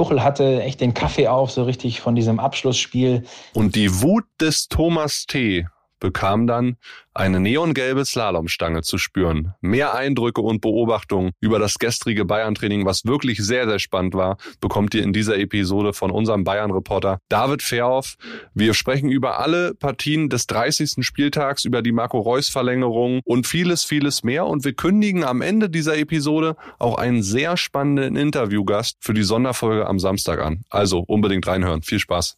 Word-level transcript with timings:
Tuchel 0.00 0.24
hatte 0.24 0.62
echt 0.62 0.80
den 0.80 0.94
Kaffee 0.94 1.28
auf, 1.28 1.50
so 1.50 1.64
richtig 1.64 2.00
von 2.00 2.14
diesem 2.14 2.40
Abschlussspiel. 2.40 3.24
Und 3.52 3.76
die 3.76 4.00
Wut 4.00 4.24
des 4.40 4.68
Thomas 4.68 5.26
T 5.26 5.66
bekam 6.00 6.46
dann 6.46 6.76
eine 7.14 7.40
neongelbe 7.40 8.04
Slalomstange 8.04 8.82
zu 8.82 8.96
spüren. 8.96 9.54
Mehr 9.60 9.94
Eindrücke 9.94 10.40
und 10.40 10.60
Beobachtungen 10.60 11.32
über 11.40 11.58
das 11.58 11.78
gestrige 11.78 12.24
Bayern-Training, 12.24 12.86
was 12.86 13.04
wirklich 13.04 13.44
sehr, 13.44 13.68
sehr 13.68 13.78
spannend 13.78 14.14
war, 14.14 14.38
bekommt 14.60 14.94
ihr 14.94 15.02
in 15.02 15.12
dieser 15.12 15.38
Episode 15.38 15.92
von 15.92 16.10
unserem 16.10 16.44
Bayern-Reporter 16.44 17.20
David 17.28 17.62
Verhoff. 17.62 18.16
Wir 18.54 18.74
sprechen 18.74 19.10
über 19.10 19.40
alle 19.40 19.74
Partien 19.74 20.28
des 20.28 20.46
30. 20.46 21.04
Spieltags, 21.04 21.64
über 21.64 21.82
die 21.82 21.92
Marco 21.92 22.18
Reus-Verlängerung 22.18 23.20
und 23.24 23.46
vieles, 23.46 23.84
vieles 23.84 24.22
mehr. 24.22 24.46
Und 24.46 24.64
wir 24.64 24.72
kündigen 24.72 25.24
am 25.24 25.42
Ende 25.42 25.68
dieser 25.68 25.98
Episode 25.98 26.56
auch 26.78 26.96
einen 26.96 27.22
sehr 27.22 27.56
spannenden 27.56 28.16
Interviewgast 28.16 28.98
für 29.00 29.14
die 29.14 29.24
Sonderfolge 29.24 29.86
am 29.86 29.98
Samstag 29.98 30.40
an. 30.40 30.62
Also 30.70 31.00
unbedingt 31.00 31.46
reinhören. 31.46 31.82
Viel 31.82 31.98
Spaß. 31.98 32.36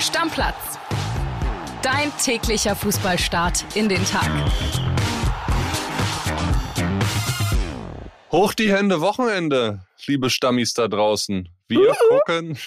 Stammplatz 0.00 0.73
Dein 1.96 2.10
täglicher 2.18 2.74
Fußballstart 2.74 3.76
in 3.76 3.88
den 3.88 4.04
Tag. 4.04 4.28
Hoch 8.32 8.52
die 8.52 8.72
Hände, 8.72 9.00
Wochenende, 9.00 9.86
liebe 10.08 10.28
Stammis 10.28 10.74
da 10.74 10.88
draußen. 10.88 11.48
Wir 11.68 11.94
gucken. 12.08 12.58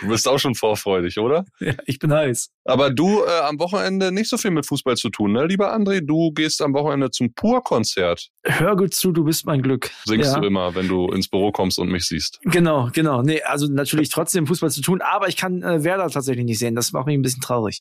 du 0.00 0.08
bist 0.08 0.26
auch 0.26 0.38
schon 0.38 0.56
vorfreudig, 0.56 1.18
oder? 1.18 1.44
Ja, 1.60 1.74
ich 1.86 2.00
bin 2.00 2.12
heiß. 2.12 2.50
Aber 2.64 2.90
du 2.90 3.22
äh, 3.24 3.40
am 3.42 3.58
Wochenende 3.60 4.10
nicht 4.12 4.28
so 4.28 4.36
viel 4.36 4.50
mit 4.50 4.66
Fußball 4.66 4.96
zu 4.96 5.10
tun, 5.10 5.32
ne? 5.32 5.46
Lieber 5.46 5.72
André, 5.74 6.00
du 6.00 6.32
gehst 6.32 6.60
am 6.60 6.74
Wochenende 6.74 7.10
zum 7.10 7.32
Pur-Konzert. 7.32 8.30
Hör 8.42 8.76
gut 8.76 8.94
zu, 8.94 9.12
du 9.12 9.24
bist 9.24 9.46
mein 9.46 9.62
Glück. 9.62 9.90
Singst 10.04 10.34
ja. 10.34 10.40
du 10.40 10.46
immer, 10.46 10.74
wenn 10.74 10.88
du 10.88 11.06
ins 11.12 11.28
Büro 11.28 11.52
kommst 11.52 11.78
und 11.78 11.88
mich 11.88 12.06
siehst. 12.06 12.40
Genau, 12.42 12.90
genau. 12.92 13.22
Nee, 13.22 13.42
also 13.42 13.68
natürlich 13.68 14.10
trotzdem 14.10 14.46
Fußball 14.48 14.70
zu 14.70 14.82
tun, 14.82 15.02
aber 15.02 15.28
ich 15.28 15.36
kann 15.36 15.62
äh, 15.62 15.84
Werder 15.84 16.10
tatsächlich 16.10 16.44
nicht 16.44 16.58
sehen. 16.58 16.74
Das 16.74 16.92
macht 16.92 17.06
mich 17.06 17.16
ein 17.16 17.22
bisschen 17.22 17.42
traurig. 17.42 17.80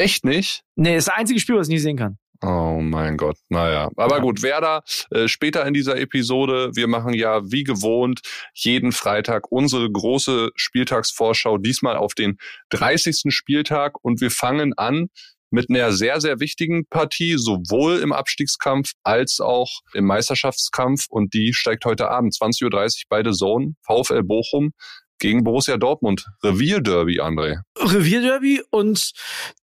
Echt 0.00 0.24
nicht? 0.24 0.62
Nee, 0.76 0.96
ist 0.96 1.08
das 1.08 1.16
einzige 1.16 1.38
Spiel, 1.40 1.56
was 1.56 1.68
ich 1.68 1.74
nicht 1.74 1.82
sehen 1.82 1.98
kann. 1.98 2.16
Oh 2.42 2.78
mein 2.80 3.18
Gott, 3.18 3.36
naja. 3.50 3.90
Aber 3.96 4.16
ja. 4.16 4.22
gut, 4.22 4.42
Werder, 4.42 4.82
äh, 5.10 5.28
später 5.28 5.66
in 5.66 5.74
dieser 5.74 5.98
Episode, 5.98 6.70
wir 6.74 6.86
machen 6.86 7.12
ja 7.12 7.42
wie 7.50 7.64
gewohnt 7.64 8.22
jeden 8.54 8.92
Freitag 8.92 9.52
unsere 9.52 9.90
große 9.90 10.52
Spieltagsvorschau, 10.54 11.58
diesmal 11.58 11.96
auf 11.96 12.14
den 12.14 12.38
30. 12.70 13.24
Spieltag 13.28 14.02
und 14.02 14.22
wir 14.22 14.30
fangen 14.30 14.72
an 14.72 15.08
mit 15.50 15.68
einer 15.68 15.92
sehr, 15.92 16.20
sehr 16.22 16.40
wichtigen 16.40 16.86
Partie, 16.86 17.36
sowohl 17.36 17.98
im 17.98 18.12
Abstiegskampf 18.12 18.92
als 19.02 19.40
auch 19.40 19.80
im 19.92 20.06
Meisterschaftskampf 20.06 21.06
und 21.10 21.34
die 21.34 21.52
steigt 21.52 21.84
heute 21.84 22.08
Abend 22.08 22.34
20.30 22.34 22.64
Uhr 22.64 23.06
beide 23.10 23.32
Zone, 23.32 23.74
VfL 23.82 24.22
Bochum 24.22 24.72
gegen 25.20 25.44
Borussia 25.44 25.76
Dortmund. 25.76 26.26
Revierderby, 26.42 27.20
André. 27.20 27.60
Revierderby 27.78 28.62
und 28.70 29.12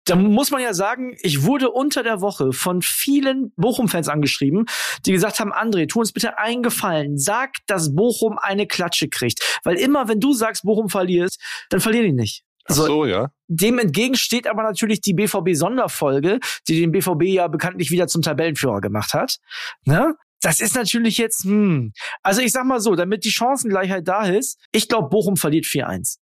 da 0.05 0.15
muss 0.15 0.51
man 0.51 0.61
ja 0.61 0.73
sagen, 0.73 1.15
ich 1.21 1.43
wurde 1.43 1.69
unter 1.69 2.03
der 2.03 2.19
Woche 2.19 2.51
von 2.51 2.81
vielen 2.81 3.53
Bochum-Fans 3.55 4.09
angeschrieben, 4.09 4.65
die 5.05 5.13
gesagt 5.13 5.39
haben, 5.39 5.53
André, 5.53 5.87
tu 5.87 5.99
uns 5.99 6.11
bitte 6.11 6.37
einen 6.37 6.61
Gefallen, 6.61 7.17
sag, 7.17 7.57
dass 7.67 7.95
Bochum 7.95 8.37
eine 8.37 8.67
Klatsche 8.67 9.07
kriegt. 9.07 9.61
Weil 9.63 9.77
immer, 9.77 10.09
wenn 10.09 10.19
du 10.19 10.33
sagst, 10.33 10.63
Bochum 10.63 10.89
verliert, 10.89 11.35
dann 11.69 11.79
verlieren 11.79 12.07
die 12.07 12.13
nicht. 12.13 12.43
Also, 12.65 12.83
Ach 12.83 12.87
so, 12.87 13.05
ja. 13.05 13.29
Dem 13.47 13.77
entgegen 13.77 14.15
steht 14.15 14.47
aber 14.47 14.63
natürlich 14.63 15.01
die 15.01 15.13
BVB-Sonderfolge, 15.13 16.39
die 16.67 16.79
den 16.79 16.91
BVB 16.91 17.23
ja 17.23 17.47
bekanntlich 17.47 17.91
wieder 17.91 18.07
zum 18.07 18.21
Tabellenführer 18.21 18.81
gemacht 18.81 19.13
hat. 19.13 19.37
Ne? 19.85 20.15
Das 20.43 20.59
ist 20.59 20.75
natürlich 20.75 21.17
jetzt, 21.17 21.45
hm. 21.45 21.93
Also 22.21 22.41
ich 22.41 22.51
sag 22.51 22.65
mal 22.65 22.79
so, 22.79 22.95
damit 22.95 23.23
die 23.23 23.31
Chancengleichheit 23.31 24.07
da 24.07 24.27
ist, 24.27 24.59
ich 24.71 24.89
glaube, 24.89 25.09
Bochum 25.09 25.37
verliert 25.37 25.65
4-1. 25.65 26.17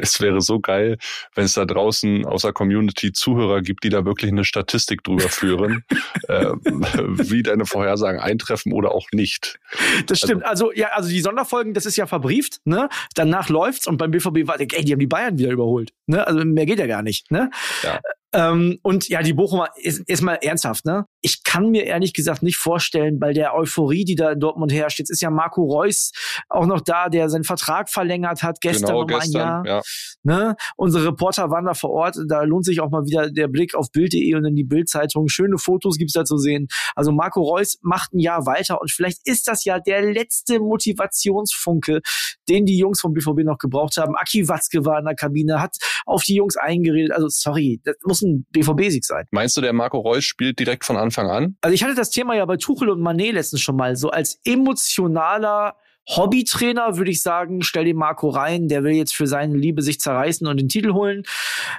Es 0.00 0.20
wäre 0.20 0.40
so 0.40 0.60
geil, 0.60 0.96
wenn 1.34 1.44
es 1.44 1.54
da 1.54 1.64
draußen 1.64 2.24
außer 2.24 2.52
Community 2.52 3.12
Zuhörer 3.12 3.62
gibt, 3.62 3.84
die 3.84 3.88
da 3.88 4.04
wirklich 4.04 4.30
eine 4.30 4.44
Statistik 4.44 5.02
drüber 5.02 5.28
führen, 5.28 5.84
äh, 6.28 6.52
wie 6.62 7.42
deine 7.42 7.66
Vorhersagen 7.66 8.20
eintreffen 8.20 8.72
oder 8.72 8.92
auch 8.92 9.08
nicht. 9.12 9.58
Das 10.06 10.18
stimmt. 10.18 10.44
Also, 10.44 10.62
also, 10.62 10.72
ja, 10.72 10.88
also 10.92 11.08
die 11.08 11.20
Sonderfolgen, 11.20 11.74
das 11.74 11.86
ist 11.86 11.96
ja 11.96 12.06
verbrieft, 12.06 12.60
ne? 12.64 12.88
Danach 13.14 13.48
läuft's 13.48 13.86
und 13.86 13.96
beim 13.96 14.10
BVB 14.10 14.46
war, 14.46 14.60
ey, 14.60 14.66
die 14.66 14.92
haben 14.92 15.00
die 15.00 15.06
Bayern 15.06 15.38
wieder 15.38 15.50
überholt, 15.50 15.92
ne? 16.06 16.26
Also 16.26 16.44
mehr 16.44 16.66
geht 16.66 16.78
ja 16.78 16.86
gar 16.86 17.02
nicht, 17.02 17.30
ne? 17.30 17.50
Ja. 17.82 18.00
Ähm, 18.34 18.78
und 18.82 19.08
ja, 19.08 19.22
die 19.22 19.34
Bochumer 19.34 19.68
ist, 19.76 20.00
ist 20.08 20.22
mal 20.22 20.36
ernsthaft, 20.36 20.86
ne? 20.86 21.04
Ich 21.20 21.44
kann 21.44 21.70
mir 21.70 21.84
ehrlich 21.84 22.14
gesagt 22.14 22.42
nicht 22.42 22.56
vorstellen, 22.56 23.18
bei 23.18 23.34
der 23.34 23.54
Euphorie, 23.54 24.04
die 24.04 24.14
da 24.14 24.32
in 24.32 24.40
Dortmund 24.40 24.72
herrscht. 24.72 24.98
Jetzt 24.98 25.10
ist 25.10 25.20
ja 25.20 25.30
Marco 25.30 25.62
Reus 25.62 26.12
auch 26.48 26.64
noch 26.64 26.80
da, 26.80 27.10
der 27.10 27.28
seinen 27.28 27.44
Vertrag 27.44 27.90
verlängert 27.90 28.42
hat, 28.42 28.60
gestern 28.62 28.88
genau, 28.88 29.04
noch 29.04 29.20
ein 29.20 29.30
Jahr. 29.30 29.66
Ja. 29.66 29.82
Ne? 30.22 30.56
Unsere 30.76 31.08
Reporter 31.08 31.50
waren 31.50 31.66
da 31.66 31.74
vor 31.74 31.90
Ort. 31.90 32.16
Da 32.26 32.42
lohnt 32.42 32.64
sich 32.64 32.80
auch 32.80 32.90
mal 32.90 33.04
wieder 33.04 33.30
der 33.30 33.48
Blick 33.48 33.74
auf 33.74 33.90
Bild.de 33.92 34.34
und 34.34 34.46
in 34.46 34.56
die 34.56 34.64
Bildzeitung. 34.64 35.28
Schöne 35.28 35.58
Fotos 35.58 35.98
gibt's 35.98 36.14
da 36.14 36.24
zu 36.24 36.38
sehen. 36.38 36.68
Also 36.94 37.12
Marco 37.12 37.42
Reus 37.42 37.78
macht 37.82 38.14
ein 38.14 38.18
Jahr 38.18 38.46
weiter 38.46 38.80
und 38.80 38.90
vielleicht 38.90 39.18
ist 39.26 39.46
das 39.46 39.64
ja 39.64 39.78
der 39.78 40.10
letzte 40.10 40.58
Motivationsfunke, 40.58 42.00
den 42.48 42.64
die 42.64 42.78
Jungs 42.78 43.00
vom 43.00 43.12
BVB 43.12 43.44
noch 43.44 43.58
gebraucht 43.58 43.98
haben. 43.98 44.16
Aki 44.16 44.48
Watzke 44.48 44.86
war 44.86 44.98
in 44.98 45.04
der 45.04 45.14
Kabine, 45.14 45.60
hat 45.60 45.76
auf 46.06 46.22
die 46.22 46.34
Jungs 46.34 46.56
eingeredet. 46.56 47.12
Also 47.12 47.28
sorry, 47.28 47.80
das 47.84 47.96
muss 48.04 48.21
ein 48.22 48.46
BVB-Sieg 48.50 49.04
sein. 49.04 49.26
Meinst 49.30 49.56
du, 49.56 49.60
der 49.60 49.72
Marco 49.72 49.98
Reus 49.98 50.24
spielt 50.24 50.58
direkt 50.58 50.84
von 50.84 50.96
Anfang 50.96 51.28
an? 51.28 51.56
Also 51.60 51.74
ich 51.74 51.82
hatte 51.82 51.94
das 51.94 52.10
Thema 52.10 52.34
ja 52.34 52.44
bei 52.44 52.56
Tuchel 52.56 52.90
und 52.90 53.00
Manet 53.00 53.34
letztens 53.34 53.62
schon 53.62 53.76
mal 53.76 53.96
so 53.96 54.10
als 54.10 54.40
emotionaler 54.44 55.76
Hobbytrainer 56.08 56.96
würde 56.96 57.10
ich 57.10 57.22
sagen, 57.22 57.62
stell 57.62 57.84
den 57.84 57.96
Marco 57.96 58.28
rein, 58.28 58.68
der 58.68 58.82
will 58.82 58.92
jetzt 58.92 59.14
für 59.14 59.26
seine 59.26 59.56
Liebe 59.56 59.82
sich 59.82 60.00
zerreißen 60.00 60.46
und 60.46 60.60
den 60.60 60.68
Titel 60.68 60.92
holen. 60.92 61.22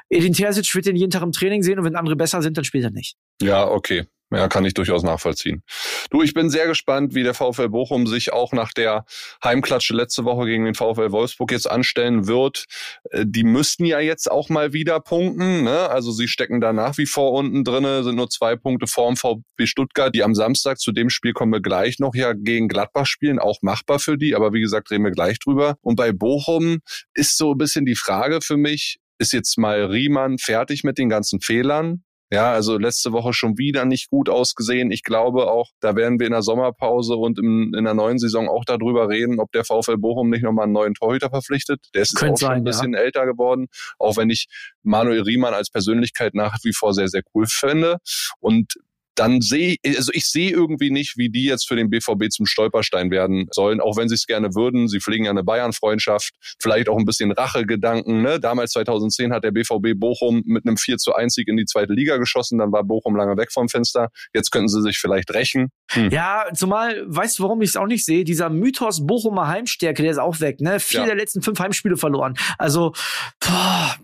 Edin 0.09 0.33
Terzic 0.33 0.73
wird 0.75 0.85
den 0.85 0.95
jeden 0.95 1.11
Tag 1.11 1.23
im 1.23 1.31
Training 1.33 1.61
sehen 1.61 1.79
und 1.79 1.85
wenn 1.85 1.95
andere 1.95 2.15
besser 2.15 2.41
sind, 2.41 2.57
dann 2.57 2.63
spielt 2.63 2.85
er 2.85 2.91
nicht. 2.91 3.17
Ja, 3.41 3.67
okay. 3.67 4.05
Ja, 4.33 4.47
kann 4.47 4.65
ich 4.65 4.73
durchaus 4.73 5.03
nachvollziehen. 5.03 5.63
Du, 6.09 6.21
ich 6.23 6.33
bin 6.33 6.49
sehr 6.49 6.67
gespannt, 6.67 7.13
wie 7.13 7.23
der 7.23 7.33
VfL 7.33 7.69
Bochum 7.69 8.07
sich 8.07 8.33
auch 8.33 8.51
nach 8.51 8.73
der 8.73 9.05
Heimklatsche 9.43 9.93
letzte 9.93 10.25
Woche 10.25 10.45
gegen 10.45 10.65
den 10.65 10.73
VfL 10.73 11.11
Wolfsburg 11.11 11.51
jetzt 11.51 11.69
anstellen 11.69 12.27
wird. 12.27 12.65
Äh, 13.11 13.25
die 13.27 13.43
müssten 13.43 13.85
ja 13.85 13.99
jetzt 13.99 14.31
auch 14.31 14.49
mal 14.49 14.73
wieder 14.73 14.99
punkten. 14.99 15.63
Ne? 15.63 15.89
Also 15.89 16.11
sie 16.11 16.27
stecken 16.27 16.61
da 16.61 16.73
nach 16.73 16.97
wie 16.97 17.05
vor 17.05 17.33
unten 17.33 17.63
drinne, 17.63 18.03
sind 18.03 18.15
nur 18.15 18.29
zwei 18.29 18.55
Punkte 18.55 18.87
vorm 18.87 19.17
VfB 19.17 19.65
Stuttgart, 19.65 20.13
die 20.15 20.23
am 20.23 20.33
Samstag 20.35 20.79
zu 20.79 20.91
dem 20.91 21.09
Spiel 21.09 21.33
kommen 21.33 21.53
wir 21.53 21.61
gleich 21.61 21.99
noch 21.99 22.15
ja 22.15 22.33
gegen 22.33 22.67
Gladbach 22.67 23.05
spielen, 23.05 23.39
auch 23.39 23.61
machbar 23.61 23.99
für 23.99 24.17
die. 24.17 24.35
Aber 24.35 24.53
wie 24.53 24.61
gesagt, 24.61 24.89
reden 24.89 25.03
wir 25.03 25.11
gleich 25.11 25.39
drüber. 25.39 25.75
Und 25.81 25.95
bei 25.95 26.11
Bochum 26.11 26.79
ist 27.13 27.37
so 27.37 27.51
ein 27.51 27.57
bisschen 27.57 27.85
die 27.85 27.95
Frage 27.95 28.39
für 28.41 28.57
mich, 28.57 28.97
ist 29.19 29.31
jetzt 29.31 29.57
mal 29.57 29.85
Riemann 29.85 30.37
fertig 30.37 30.83
mit 30.83 30.97
den 30.97 31.09
ganzen 31.09 31.39
Fehlern? 31.39 32.03
Ja, 32.33 32.51
also 32.51 32.79
letzte 32.79 33.11
Woche 33.11 33.31
schon 33.31 33.59
wieder 33.59 33.85
nicht 33.85 34.09
gut 34.09 34.27
ausgesehen. 34.27 34.89
Ich 34.89 35.03
glaube 35.03 35.51
auch, 35.51 35.69
da 35.81 35.95
werden 35.95 36.19
wir 36.19 36.25
in 36.25 36.31
der 36.31 36.41
Sommerpause 36.41 37.15
und 37.15 37.37
im, 37.37 37.75
in 37.77 37.83
der 37.83 37.93
neuen 37.93 38.17
Saison 38.17 38.49
auch 38.49 38.65
darüber 38.65 39.07
reden, 39.07 39.39
ob 39.39 39.51
der 39.51 39.63
VfL 39.63 39.97
Bochum 39.99 40.31
nicht 40.31 40.41
nochmal 40.41 40.63
einen 40.63 40.73
neuen 40.73 40.95
Torhüter 40.95 41.29
verpflichtet. 41.29 41.81
Der 41.93 42.01
ist 42.01 42.17
auch 42.23 42.35
schon 42.35 42.49
ein 42.49 42.63
bisschen 42.63 42.93
ja. 42.93 43.01
älter 43.01 43.27
geworden, 43.27 43.67
auch 43.99 44.17
wenn 44.17 44.31
ich 44.31 44.47
Manuel 44.81 45.21
Riemann 45.21 45.53
als 45.53 45.69
Persönlichkeit 45.69 46.33
nach 46.33 46.57
wie 46.63 46.73
vor 46.73 46.95
sehr, 46.95 47.07
sehr 47.07 47.21
cool 47.35 47.45
finde. 47.47 47.97
Und 48.39 48.73
dann 49.15 49.41
sehe 49.41 49.75
also 49.85 50.11
ich 50.13 50.27
sehe 50.27 50.51
irgendwie 50.51 50.91
nicht, 50.91 51.17
wie 51.17 51.29
die 51.29 51.45
jetzt 51.45 51.67
für 51.67 51.75
den 51.75 51.89
BVB 51.89 52.29
zum 52.29 52.45
Stolperstein 52.45 53.11
werden 53.11 53.47
sollen, 53.51 53.79
auch 53.79 53.97
wenn 53.97 54.09
sie 54.09 54.15
es 54.15 54.25
gerne 54.25 54.55
würden. 54.55 54.87
Sie 54.87 54.99
pflegen 54.99 55.25
ja 55.25 55.31
eine 55.31 55.43
Bayern-Freundschaft, 55.43 56.31
vielleicht 56.59 56.89
auch 56.89 56.97
ein 56.97 57.05
bisschen 57.05 57.31
Rachegedanken. 57.31 58.21
Ne? 58.21 58.39
Damals 58.39 58.71
2010 58.71 59.33
hat 59.33 59.43
der 59.43 59.51
BVB 59.51 59.93
Bochum 59.95 60.41
mit 60.45 60.65
einem 60.65 60.77
4 60.77 60.97
zu 60.97 61.13
1 61.13 61.33
Sieg 61.33 61.47
in 61.47 61.57
die 61.57 61.65
zweite 61.65 61.93
Liga 61.93 62.17
geschossen, 62.17 62.57
dann 62.59 62.71
war 62.71 62.83
Bochum 62.83 63.15
lange 63.15 63.37
weg 63.37 63.51
vom 63.51 63.69
Fenster. 63.69 64.09
Jetzt 64.33 64.51
könnten 64.51 64.69
sie 64.69 64.81
sich 64.81 64.97
vielleicht 64.97 65.33
rächen. 65.33 65.69
Hm. 65.91 66.09
Ja, 66.09 66.45
zumal, 66.53 67.03
weißt 67.07 67.39
du, 67.39 67.43
warum 67.43 67.61
ich 67.61 67.69
es 67.69 67.75
auch 67.75 67.87
nicht 67.87 68.05
sehe? 68.05 68.23
Dieser 68.23 68.49
Mythos 68.49 69.05
Bochumer 69.05 69.47
Heimstärke, 69.47 70.01
der 70.01 70.11
ist 70.11 70.17
auch 70.17 70.39
weg. 70.39 70.59
Ne? 70.61 70.79
Vier 70.79 71.01
ja. 71.01 71.05
der 71.07 71.15
letzten 71.15 71.41
fünf 71.41 71.59
Heimspiele 71.59 71.97
verloren. 71.97 72.35
Also 72.57 72.93
boah, 73.39 73.95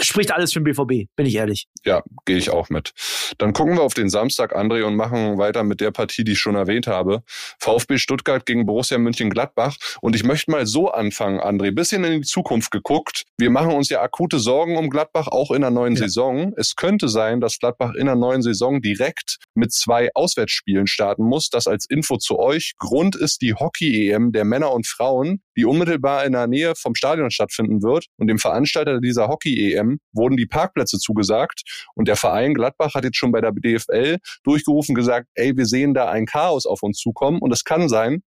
spricht 0.00 0.32
alles 0.32 0.52
für 0.52 0.60
den 0.60 0.64
BVB, 0.64 1.08
bin 1.16 1.26
ich 1.26 1.36
ehrlich. 1.36 1.68
Ja, 1.84 2.02
gehe 2.24 2.36
ich 2.36 2.50
auch 2.50 2.68
mit. 2.68 2.92
Dann 3.38 3.52
gucken 3.52 3.76
wir 3.76 3.82
auf 3.82 3.94
den 3.94 4.10
Samstag 4.10 4.41
Samstag, 4.42 4.56
André, 4.56 4.82
und 4.82 4.96
machen 4.96 5.38
weiter 5.38 5.62
mit 5.62 5.80
der 5.80 5.92
Partie, 5.92 6.24
die 6.24 6.32
ich 6.32 6.38
schon 6.38 6.56
erwähnt 6.56 6.86
habe. 6.86 7.22
VfB 7.60 7.98
Stuttgart 7.98 8.44
gegen 8.44 8.66
Borussia 8.66 8.98
München-Gladbach. 8.98 9.76
Und 10.00 10.16
ich 10.16 10.24
möchte 10.24 10.50
mal 10.50 10.66
so 10.66 10.90
anfangen, 10.90 11.40
André, 11.40 11.72
bisschen 11.72 12.02
in 12.04 12.22
die 12.22 12.26
Zukunft 12.26 12.70
geguckt. 12.70 13.24
Wir 13.38 13.50
machen 13.50 13.72
uns 13.72 13.88
ja 13.88 14.02
akute 14.02 14.40
Sorgen 14.40 14.76
um 14.76 14.90
Gladbach, 14.90 15.28
auch 15.28 15.52
in 15.52 15.60
der 15.60 15.70
neuen 15.70 15.94
ja. 15.94 16.02
Saison. 16.02 16.52
Es 16.56 16.74
könnte 16.74 17.08
sein, 17.08 17.40
dass 17.40 17.58
Gladbach 17.58 17.94
in 17.94 18.06
der 18.06 18.16
neuen 18.16 18.42
Saison 18.42 18.80
direkt 18.80 19.38
mit 19.54 19.72
zwei 19.72 20.10
Auswärtsspielen 20.14 20.86
starten 20.86 21.24
muss. 21.24 21.48
Das 21.48 21.66
als 21.66 21.86
Info 21.88 22.16
zu 22.16 22.38
euch. 22.38 22.72
Grund 22.78 23.14
ist 23.14 23.42
die 23.42 23.54
Hockey-EM 23.54 24.32
der 24.32 24.44
Männer 24.44 24.72
und 24.72 24.86
Frauen, 24.86 25.42
die 25.56 25.64
unmittelbar 25.64 26.24
in 26.24 26.32
der 26.32 26.46
Nähe 26.46 26.74
vom 26.74 26.94
Stadion 26.94 27.30
stattfinden 27.30 27.82
wird. 27.82 28.06
Und 28.16 28.26
dem 28.26 28.38
Veranstalter 28.38 29.00
dieser 29.00 29.28
Hockey-EM 29.28 29.98
wurden 30.12 30.36
die 30.36 30.46
Parkplätze 30.46 30.98
zugesagt. 30.98 31.62
Und 31.94 32.08
der 32.08 32.16
Verein 32.16 32.54
Gladbach 32.54 32.94
hat 32.94 33.04
jetzt 33.04 33.16
schon 33.16 33.32
bei 33.32 33.40
der 33.40 33.52
DFL 33.52 34.18
durchgerufen, 34.44 34.94
gesagt, 34.94 35.28
ey, 35.34 35.56
wir 35.56 35.66
sehen 35.66 35.94
da 35.94 36.10
ein 36.10 36.26
Chaos 36.26 36.66
auf 36.66 36.82
uns 36.82 36.98
zukommen 36.98 37.38
und 37.40 37.52
es 37.52 37.64
kann 37.64 37.88
sein, 37.88 38.22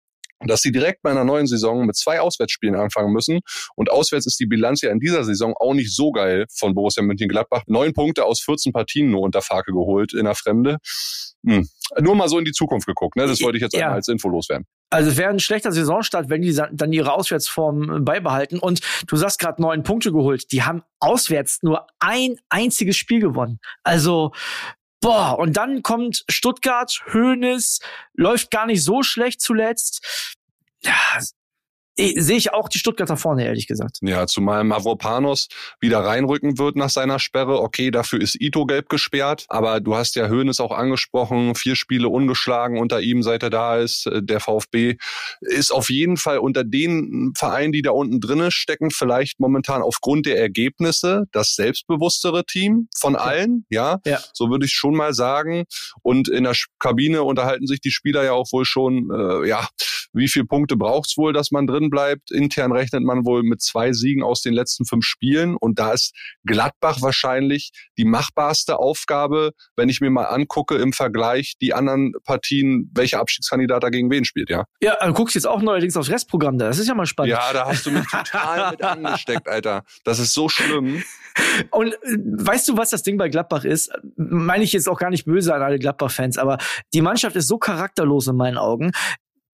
dass 0.46 0.62
sie 0.62 0.72
direkt 0.72 1.02
bei 1.02 1.10
einer 1.10 1.24
neuen 1.24 1.46
Saison 1.46 1.84
mit 1.84 1.96
zwei 1.96 2.20
Auswärtsspielen 2.20 2.74
anfangen 2.74 3.12
müssen. 3.12 3.40
Und 3.76 3.90
auswärts 3.90 4.26
ist 4.26 4.40
die 4.40 4.46
Bilanz 4.46 4.80
ja 4.80 4.90
in 4.90 4.98
dieser 4.98 5.24
Saison 5.24 5.54
auch 5.58 5.74
nicht 5.74 5.94
so 5.94 6.12
geil 6.12 6.46
von 6.50 6.74
Borussia 6.74 7.02
Mönchengladbach. 7.02 7.62
Neun 7.66 7.92
Punkte 7.92 8.24
aus 8.24 8.40
14 8.40 8.72
Partien 8.72 9.10
nur 9.10 9.20
unter 9.20 9.42
Fake 9.42 9.66
geholt 9.66 10.14
in 10.14 10.24
der 10.24 10.34
Fremde. 10.34 10.78
Hm. 11.46 11.68
Nur 12.00 12.14
mal 12.14 12.28
so 12.28 12.38
in 12.38 12.44
die 12.44 12.52
Zukunft 12.52 12.86
geguckt. 12.86 13.16
Ne? 13.16 13.26
Das 13.26 13.40
wollte 13.42 13.58
ich 13.58 13.62
jetzt 13.62 13.74
ja. 13.74 13.86
einmal 13.86 13.96
als 13.96 14.08
Info 14.08 14.28
loswerden. 14.28 14.66
Also 14.90 15.10
es 15.10 15.16
wäre 15.16 15.30
ein 15.30 15.38
schlechter 15.40 15.72
Saisonstart, 15.72 16.30
wenn 16.30 16.42
die 16.42 16.52
dann 16.72 16.92
ihre 16.92 17.12
Auswärtsform 17.12 18.04
beibehalten. 18.04 18.58
Und 18.58 18.80
du 19.06 19.16
sagst 19.16 19.38
gerade 19.38 19.60
neun 19.60 19.82
Punkte 19.82 20.10
geholt. 20.12 20.52
Die 20.52 20.62
haben 20.62 20.82
auswärts 21.00 21.62
nur 21.62 21.86
ein 21.98 22.36
einziges 22.48 22.96
Spiel 22.96 23.20
gewonnen. 23.20 23.58
Also 23.84 24.32
Boah, 25.00 25.38
und 25.38 25.56
dann 25.56 25.82
kommt 25.82 26.24
Stuttgart, 26.28 27.02
Hoeneß, 27.12 27.80
läuft 28.14 28.50
gar 28.50 28.66
nicht 28.66 28.84
so 28.84 29.02
schlecht 29.02 29.40
zuletzt. 29.40 30.36
Ja, 30.82 30.94
sehe 32.16 32.36
ich 32.36 32.52
auch 32.52 32.68
die 32.68 32.78
Stuttgarter 32.78 33.16
vorne, 33.16 33.46
ehrlich 33.46 33.66
gesagt. 33.66 33.98
Ja, 34.02 34.26
zumal 34.26 34.64
Mavropanos 34.64 35.48
wieder 35.80 36.00
reinrücken 36.00 36.58
wird 36.58 36.76
nach 36.76 36.90
seiner 36.90 37.18
Sperre. 37.18 37.60
Okay, 37.60 37.90
dafür 37.90 38.20
ist 38.20 38.40
Ito 38.40 38.66
gelb 38.66 38.88
gesperrt, 38.88 39.46
aber 39.48 39.80
du 39.80 39.94
hast 39.94 40.16
ja 40.16 40.28
Höhnes 40.28 40.60
auch 40.60 40.72
angesprochen, 40.72 41.54
vier 41.54 41.76
Spiele 41.76 42.08
ungeschlagen 42.08 42.78
unter 42.78 43.00
ihm, 43.00 43.22
seit 43.22 43.42
er 43.42 43.50
da 43.50 43.76
ist. 43.76 44.08
Der 44.12 44.40
VfB 44.40 44.96
ist 45.40 45.72
auf 45.72 45.90
jeden 45.90 46.16
Fall 46.16 46.38
unter 46.38 46.64
den 46.64 47.32
Vereinen, 47.36 47.72
die 47.72 47.82
da 47.82 47.90
unten 47.90 48.20
drinnen 48.20 48.50
stecken, 48.50 48.90
vielleicht 48.90 49.40
momentan 49.40 49.82
aufgrund 49.82 50.26
der 50.26 50.38
Ergebnisse 50.38 51.24
das 51.32 51.54
selbstbewusstere 51.54 52.44
Team 52.44 52.88
von 52.98 53.16
allen, 53.16 53.66
ja. 53.70 53.98
ja. 54.04 54.20
So 54.32 54.50
würde 54.50 54.66
ich 54.66 54.72
schon 54.72 54.94
mal 54.94 55.14
sagen. 55.14 55.64
Und 56.02 56.28
in 56.28 56.44
der 56.44 56.54
Kabine 56.78 57.22
unterhalten 57.22 57.66
sich 57.66 57.80
die 57.80 57.90
Spieler 57.90 58.24
ja 58.24 58.32
auch 58.32 58.52
wohl 58.52 58.64
schon, 58.64 59.10
äh, 59.10 59.48
ja, 59.48 59.68
wie 60.12 60.28
viele 60.28 60.44
Punkte 60.44 60.76
braucht's 60.76 61.16
wohl, 61.16 61.32
dass 61.32 61.50
man 61.50 61.66
drin 61.66 61.89
bleibt. 61.90 62.30
Intern 62.30 62.72
rechnet 62.72 63.02
man 63.02 63.24
wohl 63.24 63.42
mit 63.42 63.60
zwei 63.60 63.92
Siegen 63.92 64.22
aus 64.22 64.42
den 64.42 64.54
letzten 64.54 64.84
fünf 64.84 65.04
Spielen. 65.04 65.56
Und 65.56 65.78
da 65.78 65.92
ist 65.92 66.14
Gladbach 66.46 67.02
wahrscheinlich 67.02 67.72
die 67.98 68.04
machbarste 68.04 68.78
Aufgabe, 68.78 69.52
wenn 69.76 69.88
ich 69.88 70.00
mir 70.00 70.10
mal 70.10 70.24
angucke 70.24 70.76
im 70.76 70.92
Vergleich 70.92 71.54
die 71.60 71.74
anderen 71.74 72.12
Partien, 72.24 72.90
welcher 72.94 73.20
Abstiegskandidat 73.20 73.82
dagegen 73.82 74.10
wen 74.10 74.24
spielt, 74.24 74.50
ja. 74.50 74.64
Ja, 74.80 74.96
du 75.04 75.12
guckst 75.12 75.34
jetzt 75.34 75.46
auch 75.46 75.62
neuerdings 75.62 75.96
aufs 75.96 76.10
Restprogramm 76.10 76.58
da. 76.58 76.68
Das 76.68 76.78
ist 76.78 76.88
ja 76.88 76.94
mal 76.94 77.06
spannend. 77.06 77.32
Ja, 77.32 77.52
da 77.52 77.66
hast 77.66 77.86
du 77.86 77.90
mich 77.90 78.06
total 78.06 78.70
mit 78.70 78.82
angesteckt, 78.84 79.48
Alter. 79.48 79.82
Das 80.04 80.18
ist 80.18 80.32
so 80.32 80.48
schlimm. 80.48 81.02
Und 81.70 81.92
äh, 81.94 82.16
weißt 82.18 82.68
du, 82.68 82.76
was 82.76 82.90
das 82.90 83.02
Ding 83.02 83.16
bei 83.18 83.28
Gladbach 83.28 83.64
ist? 83.64 83.90
Meine 84.16 84.64
ich 84.64 84.72
jetzt 84.72 84.88
auch 84.88 84.98
gar 84.98 85.10
nicht 85.10 85.24
böse 85.24 85.54
an 85.54 85.62
alle 85.62 85.78
Gladbach-Fans, 85.78 86.38
aber 86.38 86.58
die 86.94 87.02
Mannschaft 87.02 87.36
ist 87.36 87.48
so 87.48 87.58
charakterlos 87.58 88.26
in 88.26 88.36
meinen 88.36 88.58
Augen. 88.58 88.92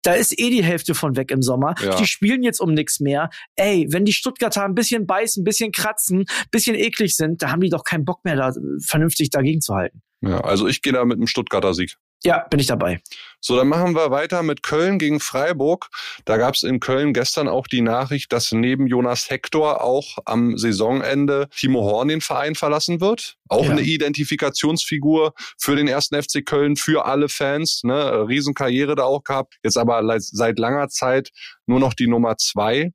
Da 0.07 0.13
ist 0.13 0.39
eh 0.39 0.51
die 0.51 0.63
Hälfte 0.63 0.95
von 0.95 1.17
weg 1.17 1.33
im 1.33 1.43
Sommer. 1.43 1.75
Ja. 1.83 1.97
Die 1.97 2.07
spielen 2.07 2.45
jetzt 2.45 2.61
um 2.61 2.73
nichts 2.73 3.01
mehr. 3.01 3.29
Ey, 3.57 3.87
wenn 3.91 4.05
die 4.05 4.13
Stuttgarter 4.13 4.65
ein 4.65 4.75
bisschen 4.75 5.05
beißen, 5.05 5.41
ein 5.41 5.45
bisschen 5.45 5.73
kratzen, 5.73 6.21
ein 6.21 6.51
bisschen 6.53 6.77
eklig 6.77 7.17
sind, 7.17 7.43
da 7.43 7.51
haben 7.51 7.61
die 7.61 7.71
doch 7.71 7.83
keinen 7.83 8.05
Bock 8.05 8.25
mehr, 8.25 8.37
da 8.37 8.53
vernünftig 8.85 9.31
dagegen 9.31 9.61
zu 9.61 9.75
halten. 9.75 10.03
Ja, 10.21 10.41
also 10.43 10.69
ich 10.69 10.81
gehe 10.81 10.93
da 10.93 11.05
mit 11.05 11.17
einem 11.17 11.27
Stuttgarter 11.27 11.75
Sieg. 11.75 11.97
Ja, 12.27 12.45
bin 12.51 12.59
ich 12.59 12.67
dabei. 12.67 13.01
So, 13.41 13.55
dann 13.55 13.69
machen 13.69 13.95
wir 13.95 14.11
weiter 14.11 14.43
mit 14.43 14.65
Köln 14.65 14.99
gegen 14.99 15.21
Freiburg. 15.21 15.89
Da 16.25 16.37
gab 16.37 16.55
es 16.55 16.65
in 16.65 16.81
Köln 16.81 17.13
gestern 17.13 17.47
auch 17.47 17.69
die 17.69 17.83
Nachricht, 17.83 18.33
dass 18.33 18.51
neben 18.51 18.89
Jonas 18.89 19.31
Hector 19.31 19.85
auch 19.85 20.19
am 20.25 20.59
Saisonende 20.59 21.47
Timo 21.57 21.83
Horn 21.83 22.09
den 22.09 22.21
Verein 22.21 22.57
verlassen 22.57 23.01
wird. 23.01 23.37
Auch 23.49 23.67
ja. 23.67 23.71
eine 23.71 23.83
Identifikationsfigur 23.83 25.35
für 25.57 25.77
den 25.77 25.87
ersten 25.87 26.21
FC 26.21 26.45
Köln, 26.45 26.75
für 26.75 27.07
alle 27.07 27.29
Fans. 27.29 27.83
Ne? 27.85 28.27
Riesenkarriere 28.27 28.97
da 28.97 29.05
auch 29.05 29.23
gehabt. 29.23 29.55
Jetzt 29.63 29.79
aber 29.79 30.03
seit 30.19 30.59
langer 30.59 30.89
Zeit 30.89 31.31
nur 31.67 31.79
noch 31.79 31.95
die 31.95 32.09
Nummer 32.09 32.37
zwei. 32.39 32.91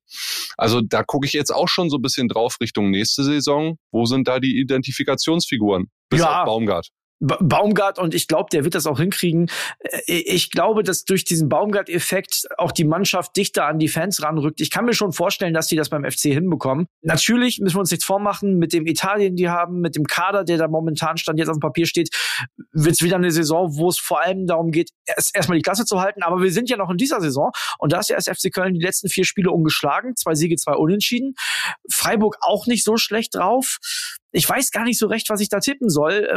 Also 0.57 0.81
da 0.81 1.03
gucke 1.03 1.25
ich 1.25 1.31
jetzt 1.31 1.55
auch 1.55 1.69
schon 1.69 1.89
so 1.89 1.95
ein 1.95 2.01
bisschen 2.01 2.27
drauf 2.27 2.57
Richtung 2.59 2.89
nächste 2.89 3.23
Saison. 3.23 3.77
Wo 3.91 4.05
sind 4.05 4.27
da 4.27 4.41
die 4.41 4.59
Identifikationsfiguren? 4.59 5.89
Bis 6.09 6.19
ja. 6.19 6.41
auf 6.41 6.45
Baumgart. 6.45 6.89
Baumgart 7.21 7.99
und 7.99 8.15
ich 8.15 8.27
glaube, 8.27 8.49
der 8.51 8.63
wird 8.63 8.73
das 8.73 8.87
auch 8.87 8.99
hinkriegen. 8.99 9.49
Äh, 9.79 10.01
ich 10.07 10.49
glaube, 10.49 10.83
dass 10.83 11.05
durch 11.05 11.23
diesen 11.23 11.49
Baumgart-Effekt 11.49 12.47
auch 12.57 12.71
die 12.71 12.83
Mannschaft 12.83 13.37
dichter 13.37 13.65
an 13.67 13.77
die 13.77 13.87
Fans 13.87 14.23
ranrückt. 14.23 14.59
Ich 14.59 14.71
kann 14.71 14.85
mir 14.85 14.93
schon 14.93 15.13
vorstellen, 15.13 15.53
dass 15.53 15.67
die 15.67 15.75
das 15.75 15.89
beim 15.89 16.03
FC 16.03 16.33
hinbekommen. 16.33 16.87
Natürlich 17.01 17.59
müssen 17.59 17.75
wir 17.75 17.81
uns 17.81 17.91
nichts 17.91 18.05
vormachen 18.05 18.57
mit 18.57 18.73
dem 18.73 18.87
Italien, 18.87 19.35
die 19.35 19.49
haben, 19.49 19.81
mit 19.81 19.95
dem 19.95 20.05
Kader, 20.05 20.43
der 20.43 20.57
da 20.57 20.67
momentan 20.67 21.17
stand, 21.17 21.37
jetzt 21.37 21.49
auf 21.49 21.57
dem 21.57 21.61
Papier 21.61 21.85
steht, 21.85 22.09
wird 22.71 22.95
es 22.95 23.01
wieder 23.01 23.17
eine 23.17 23.31
Saison, 23.31 23.77
wo 23.77 23.89
es 23.89 23.99
vor 23.99 24.23
allem 24.23 24.47
darum 24.47 24.71
geht, 24.71 24.89
erst 25.05 25.35
erstmal 25.35 25.57
die 25.57 25.63
Klasse 25.63 25.85
zu 25.85 26.01
halten. 26.01 26.23
Aber 26.23 26.41
wir 26.41 26.51
sind 26.51 26.69
ja 26.69 26.77
noch 26.77 26.89
in 26.89 26.97
dieser 26.97 27.21
Saison 27.21 27.51
und 27.77 27.93
da 27.93 27.99
ist 27.99 28.09
ja 28.09 28.15
erst 28.15 28.29
FC 28.29 28.51
Köln 28.51 28.73
die 28.73 28.81
letzten 28.81 29.09
vier 29.09 29.25
Spiele 29.25 29.51
ungeschlagen, 29.51 30.15
zwei 30.15 30.33
Siege, 30.33 30.55
zwei 30.55 30.73
Unentschieden. 30.73 31.35
Freiburg 31.89 32.37
auch 32.41 32.65
nicht 32.65 32.83
so 32.83 32.97
schlecht 32.97 33.35
drauf. 33.35 33.77
Ich 34.31 34.47
weiß 34.47 34.71
gar 34.71 34.85
nicht 34.85 34.97
so 34.97 35.07
recht, 35.07 35.29
was 35.29 35.41
ich 35.41 35.49
da 35.49 35.59
tippen 35.59 35.89
soll. 35.89 36.27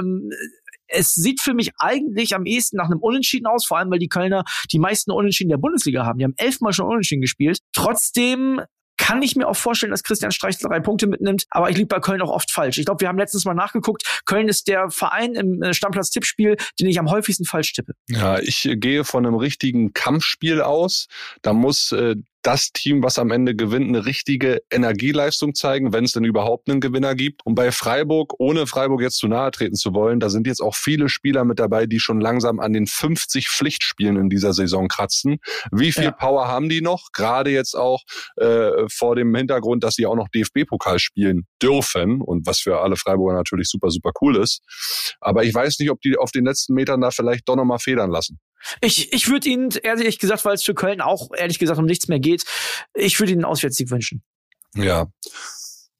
Es 0.86 1.14
sieht 1.14 1.40
für 1.40 1.54
mich 1.54 1.70
eigentlich 1.78 2.34
am 2.34 2.46
ehesten 2.46 2.76
nach 2.76 2.86
einem 2.86 3.00
Unentschieden 3.00 3.46
aus, 3.46 3.66
vor 3.66 3.78
allem 3.78 3.90
weil 3.90 3.98
die 3.98 4.08
Kölner 4.08 4.44
die 4.72 4.78
meisten 4.78 5.10
Unentschieden 5.10 5.50
der 5.50 5.58
Bundesliga 5.58 6.04
haben. 6.04 6.19
Die 6.19 6.25
haben 6.25 6.34
elfmal 6.36 6.72
schon 6.72 6.86
Unentschieden 6.86 7.20
gespielt. 7.20 7.58
Trotzdem 7.72 8.60
kann 8.96 9.22
ich 9.22 9.36
mir 9.36 9.48
auch 9.48 9.56
vorstellen, 9.56 9.90
dass 9.90 10.02
Christian 10.02 10.31
Streich 10.31 10.58
drei 10.58 10.81
Punkte 10.81 11.06
mitnimmt, 11.06 11.44
aber 11.50 11.69
ich 11.70 11.76
liege 11.76 11.88
bei 11.88 12.00
Köln 12.00 12.22
auch 12.22 12.31
oft 12.31 12.50
falsch. 12.50 12.78
Ich 12.78 12.86
glaube, 12.86 13.00
wir 13.00 13.08
haben 13.08 13.19
letztens 13.19 13.44
mal 13.44 13.54
nachgeguckt. 13.54 14.22
Köln 14.25 14.48
ist 14.48 14.69
der 14.69 14.90
Verein 14.90 15.34
im 15.34 15.62
äh, 15.62 15.75
Stammplatz-Tippspiel, 15.75 16.56
den 16.78 16.87
ich 16.87 16.98
am 16.98 17.10
häufigsten 17.10 17.44
falsch 17.44 17.72
tippe. 17.72 17.92
Ja, 18.08 18.38
ich 18.38 18.69
gehe 18.76 19.04
von 19.04 19.26
einem 19.26 19.34
richtigen 19.34 19.92
Kampfspiel 19.92 20.60
aus. 20.60 21.08
Da 21.42 21.52
muss 21.52 21.92
äh, 21.92 22.16
das 22.44 22.73
Team, 22.73 23.02
was 23.02 23.19
am 23.19 23.31
Ende 23.31 23.56
gewinnt, 23.56 23.88
eine 23.88 24.05
richtige 24.05 24.61
Energieleistung 24.70 25.55
zeigen, 25.55 25.94
wenn 25.94 26.05
es 26.05 26.12
denn 26.12 26.25
überhaupt 26.25 26.69
einen 26.69 26.81
Gewinner 26.81 27.14
gibt. 27.14 27.44
Und 27.44 27.55
bei 27.55 27.73
Freiburg, 27.73 28.35
ohne 28.38 28.67
Freiburg 28.67 29.00
jetzt 29.00 29.17
zu 29.17 29.29
nahe 29.29 29.50
treten 29.50 29.76
zu 29.76 29.94
wollen, 29.94 30.20
da 30.20 30.29
sind 30.29 30.46
jetzt 30.46 30.61
auch 30.61 30.75
viele 30.75 31.08
Spieler 31.08 31.44
mit 31.44 31.58
dabei, 31.58 31.87
die 31.87 31.99
schon 31.99 32.20
langsam 32.20 32.61
an 32.61 32.75
den 32.75 32.87
50 32.87 33.49
Pflichtspielen 33.49 34.17
in 34.17 34.29
dieser 34.29 34.52
Saison 34.52 34.88
kratzen. 34.88 35.38
Wie 35.73 35.91
viel 35.91 36.05
ja. 36.05 36.11
Power 36.12 36.46
haben 36.46 36.69
die 36.69 36.82
noch? 36.82 37.12
Gerade 37.12 37.50
jetzt 37.50 37.75
auch 37.75 38.02
äh, 38.37 38.88
vor 38.90 39.17
dem 39.17 39.35
Hintergrund, 39.35 39.82
dass 39.82 39.94
sie 39.94 40.05
auch 40.05 40.17
noch 40.17 40.29
DFB-Pokal 40.29 40.99
spielen 40.99 41.47
dürfen 41.62 42.20
und 42.20 42.47
was 42.47 42.61
für 42.61 42.81
alle 42.81 42.97
Freiburger 42.97 43.35
natürlich 43.35 43.70
super, 43.70 43.90
super 43.90 44.12
cool 44.20 44.37
ist. 44.37 44.61
Aber 45.20 45.44
ich 45.44 45.55
weiß 45.55 45.79
nicht, 45.79 45.90
ob 45.90 46.00
die 46.02 46.19
auf 46.19 46.31
den 46.31 46.44
letzten 46.44 46.75
Metern 46.75 47.00
da 47.00 47.11
vielleicht 47.11 47.49
doch 47.49 47.56
nochmal 47.56 47.79
federn 47.79 48.11
lassen. 48.11 48.38
Ich, 48.81 49.12
ich 49.12 49.28
würde 49.28 49.49
Ihnen, 49.49 49.70
ehrlich 49.82 50.19
gesagt, 50.19 50.44
weil 50.44 50.55
es 50.55 50.64
für 50.64 50.75
Köln 50.75 51.00
auch 51.00 51.31
ehrlich 51.37 51.58
gesagt 51.58 51.78
um 51.78 51.87
nichts 51.87 52.08
mehr 52.08 52.20
geht, 52.20 52.44
ich 52.94 53.19
würde 53.20 53.32
Ihnen 53.32 53.44
einen 53.44 53.52
Auswärtssieg 53.52 53.90
wünschen. 53.90 54.22
Ja. 54.75 55.06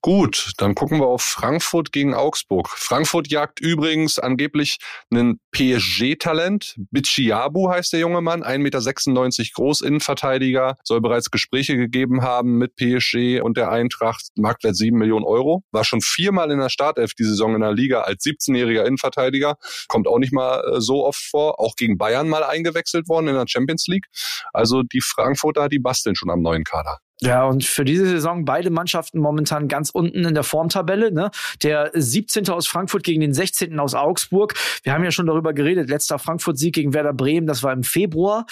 Gut, 0.05 0.53
dann 0.59 0.75
gucken 0.75 1.01
wir 1.01 1.07
auf 1.07 1.23
Frankfurt 1.23 1.91
gegen 1.91 2.13
Augsburg. 2.13 2.69
Frankfurt 2.69 3.29
jagt 3.29 3.59
übrigens 3.59 4.19
angeblich 4.19 4.77
einen 5.11 5.41
PSG-Talent. 5.51 6.75
Bichiabu 6.91 7.71
heißt 7.71 7.95
der 7.95 8.01
junge 8.01 8.21
Mann, 8.21 8.45
1,96 8.45 8.59
Meter 8.59 9.51
groß, 9.55 9.81
Innenverteidiger, 9.81 10.77
soll 10.85 11.01
bereits 11.01 11.31
Gespräche 11.31 11.79
gegeben 11.79 12.21
haben 12.21 12.59
mit 12.59 12.77
PSG 12.77 13.41
und 13.41 13.57
der 13.57 13.71
Eintracht, 13.71 14.27
Marktwert 14.37 14.77
7 14.77 14.95
Millionen 14.95 15.25
Euro. 15.25 15.63
War 15.73 15.85
schon 15.85 16.03
viermal 16.03 16.51
in 16.51 16.59
der 16.59 16.69
Startelf 16.69 17.15
die 17.15 17.25
Saison 17.25 17.55
in 17.55 17.63
der 17.63 17.73
Liga 17.73 18.03
als 18.03 18.23
17-jähriger 18.25 18.85
Innenverteidiger. 18.85 19.57
Kommt 19.89 20.07
auch 20.07 20.19
nicht 20.19 20.35
mal 20.35 20.61
äh, 20.71 20.83
so 20.83 21.07
oft 21.07 21.23
vor. 21.31 21.59
Auch 21.59 21.77
gegen 21.77 21.97
Bayern 21.97 22.29
mal 22.29 22.45
eingewechselt 22.45 23.09
worden 23.09 23.29
in 23.29 23.37
der 23.37 23.47
Champions 23.49 23.87
League. 23.87 24.09
Also 24.53 24.83
die 24.83 25.01
Frankfurter, 25.01 25.71
die 25.71 25.79
basteln 25.79 26.15
schon 26.15 26.29
am 26.29 26.43
neuen 26.43 26.65
Kader. 26.65 26.99
Ja, 27.21 27.45
und 27.45 27.65
für 27.65 27.85
diese 27.85 28.07
Saison 28.07 28.45
beide 28.45 28.71
Mannschaften 28.71 29.21
momentan 29.21 29.69
ganz 29.69 29.91
unten 29.91 30.25
in 30.25 30.35
der 30.35 30.43
Formtabelle. 30.43 31.13
Ne? 31.13 31.31
Der 31.63 31.91
17. 31.95 32.49
aus 32.51 32.67
Frankfurt 32.67 33.05
gegen 33.05 33.21
den 33.21 33.33
16. 33.33 33.79
aus 33.79 33.95
Augsburg. 33.95 34.55
Wir 34.83 34.93
haben 34.93 35.05
ja 35.05 35.13
schon 35.13 35.27
darüber 35.27 35.53
geredet. 35.53 35.89
Letzter 35.89 36.19
Frankfurt-Sieg 36.19 36.75
gegen 36.75 36.93
Werder 36.93 37.13
Bremen, 37.15 37.47
das 37.47 37.63
war 37.63 37.73
im 37.73 37.85
Februar. 37.85 38.47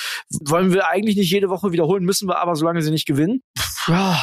Wollen 0.45 0.73
wir 0.73 0.88
eigentlich 0.88 1.16
nicht 1.16 1.31
jede 1.31 1.49
Woche 1.49 1.73
wiederholen, 1.73 2.04
müssen 2.04 2.28
wir 2.28 2.38
aber, 2.38 2.54
solange 2.54 2.83
sie 2.83 2.90
nicht 2.90 3.07
gewinnen. 3.07 3.42
Ja, 3.88 4.23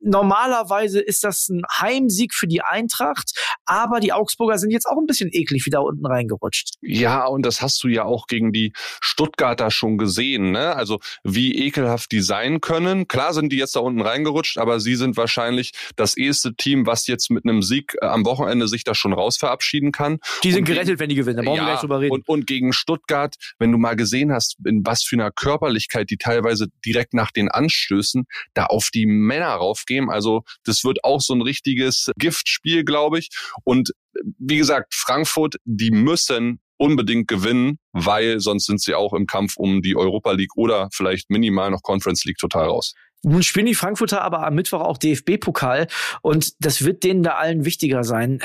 normalerweise 0.00 1.00
ist 1.00 1.22
das 1.22 1.48
ein 1.48 1.62
Heimsieg 1.80 2.34
für 2.34 2.48
die 2.48 2.62
Eintracht, 2.62 3.38
aber 3.64 4.00
die 4.00 4.12
Augsburger 4.12 4.58
sind 4.58 4.70
jetzt 4.70 4.86
auch 4.86 4.98
ein 4.98 5.06
bisschen 5.06 5.30
eklig 5.32 5.64
wieder 5.64 5.82
unten 5.82 6.04
reingerutscht. 6.06 6.74
Ja, 6.82 7.24
und 7.26 7.46
das 7.46 7.62
hast 7.62 7.82
du 7.84 7.88
ja 7.88 8.04
auch 8.04 8.26
gegen 8.26 8.52
die 8.52 8.72
Stuttgarter 9.00 9.70
schon 9.70 9.96
gesehen. 9.96 10.50
Ne? 10.50 10.74
Also 10.74 10.98
wie 11.22 11.54
ekelhaft 11.54 12.10
die 12.10 12.20
sein 12.20 12.60
können. 12.60 13.06
Klar 13.06 13.32
sind 13.32 13.52
die 13.52 13.58
jetzt 13.58 13.75
da 13.76 13.80
unten 13.80 14.00
reingerutscht, 14.00 14.58
aber 14.58 14.80
sie 14.80 14.96
sind 14.96 15.16
wahrscheinlich 15.16 15.72
das 15.96 16.16
erste 16.16 16.54
Team, 16.54 16.86
was 16.86 17.06
jetzt 17.06 17.30
mit 17.30 17.44
einem 17.44 17.62
Sieg 17.62 17.94
äh, 18.00 18.06
am 18.06 18.24
Wochenende 18.24 18.68
sich 18.68 18.84
da 18.84 18.94
schon 18.94 19.12
raus 19.12 19.36
verabschieden 19.36 19.92
kann. 19.92 20.18
Die 20.42 20.50
sind 20.50 20.60
und 20.60 20.64
gerettet, 20.66 20.98
wenn 20.98 21.08
die 21.08 21.14
gewinnen, 21.14 21.36
da 21.36 21.42
brauchen 21.42 21.56
ja, 21.56 21.62
wir 21.62 21.70
gleich 21.70 21.80
drüber 21.80 22.00
reden. 22.00 22.12
Und, 22.12 22.28
und 22.28 22.46
gegen 22.46 22.72
Stuttgart, 22.72 23.36
wenn 23.58 23.72
du 23.72 23.78
mal 23.78 23.96
gesehen 23.96 24.32
hast, 24.32 24.56
in 24.64 24.84
was 24.84 25.02
für 25.02 25.16
einer 25.16 25.30
Körperlichkeit 25.30 26.10
die 26.10 26.16
teilweise 26.16 26.68
direkt 26.84 27.14
nach 27.14 27.30
den 27.30 27.48
Anstößen 27.48 28.26
da 28.54 28.66
auf 28.66 28.90
die 28.92 29.06
Männer 29.06 29.48
raufgehen. 29.48 30.10
Also 30.10 30.42
das 30.64 30.84
wird 30.84 31.04
auch 31.04 31.20
so 31.20 31.34
ein 31.34 31.42
richtiges 31.42 32.10
Giftspiel, 32.18 32.84
glaube 32.84 33.18
ich. 33.18 33.30
Und 33.64 33.92
wie 34.38 34.56
gesagt, 34.56 34.94
Frankfurt, 34.94 35.56
die 35.64 35.90
müssen 35.90 36.60
unbedingt 36.78 37.28
gewinnen, 37.28 37.78
weil 37.92 38.40
sonst 38.40 38.66
sind 38.66 38.80
sie 38.80 38.94
auch 38.94 39.12
im 39.14 39.26
Kampf 39.26 39.56
um 39.56 39.82
die 39.82 39.96
Europa 39.96 40.32
League 40.32 40.56
oder 40.56 40.88
vielleicht 40.92 41.30
minimal 41.30 41.70
noch 41.70 41.82
Conference 41.82 42.24
League 42.24 42.38
total 42.38 42.66
raus. 42.66 42.94
Nun 43.22 43.42
spielen 43.42 43.66
die 43.66 43.74
Frankfurter 43.74 44.22
aber 44.22 44.46
am 44.46 44.54
Mittwoch 44.54 44.80
auch 44.80 44.98
DFB-Pokal 44.98 45.88
und 46.22 46.52
das 46.64 46.84
wird 46.84 47.02
denen 47.02 47.22
da 47.22 47.32
allen 47.32 47.64
wichtiger 47.64 48.04
sein. 48.04 48.40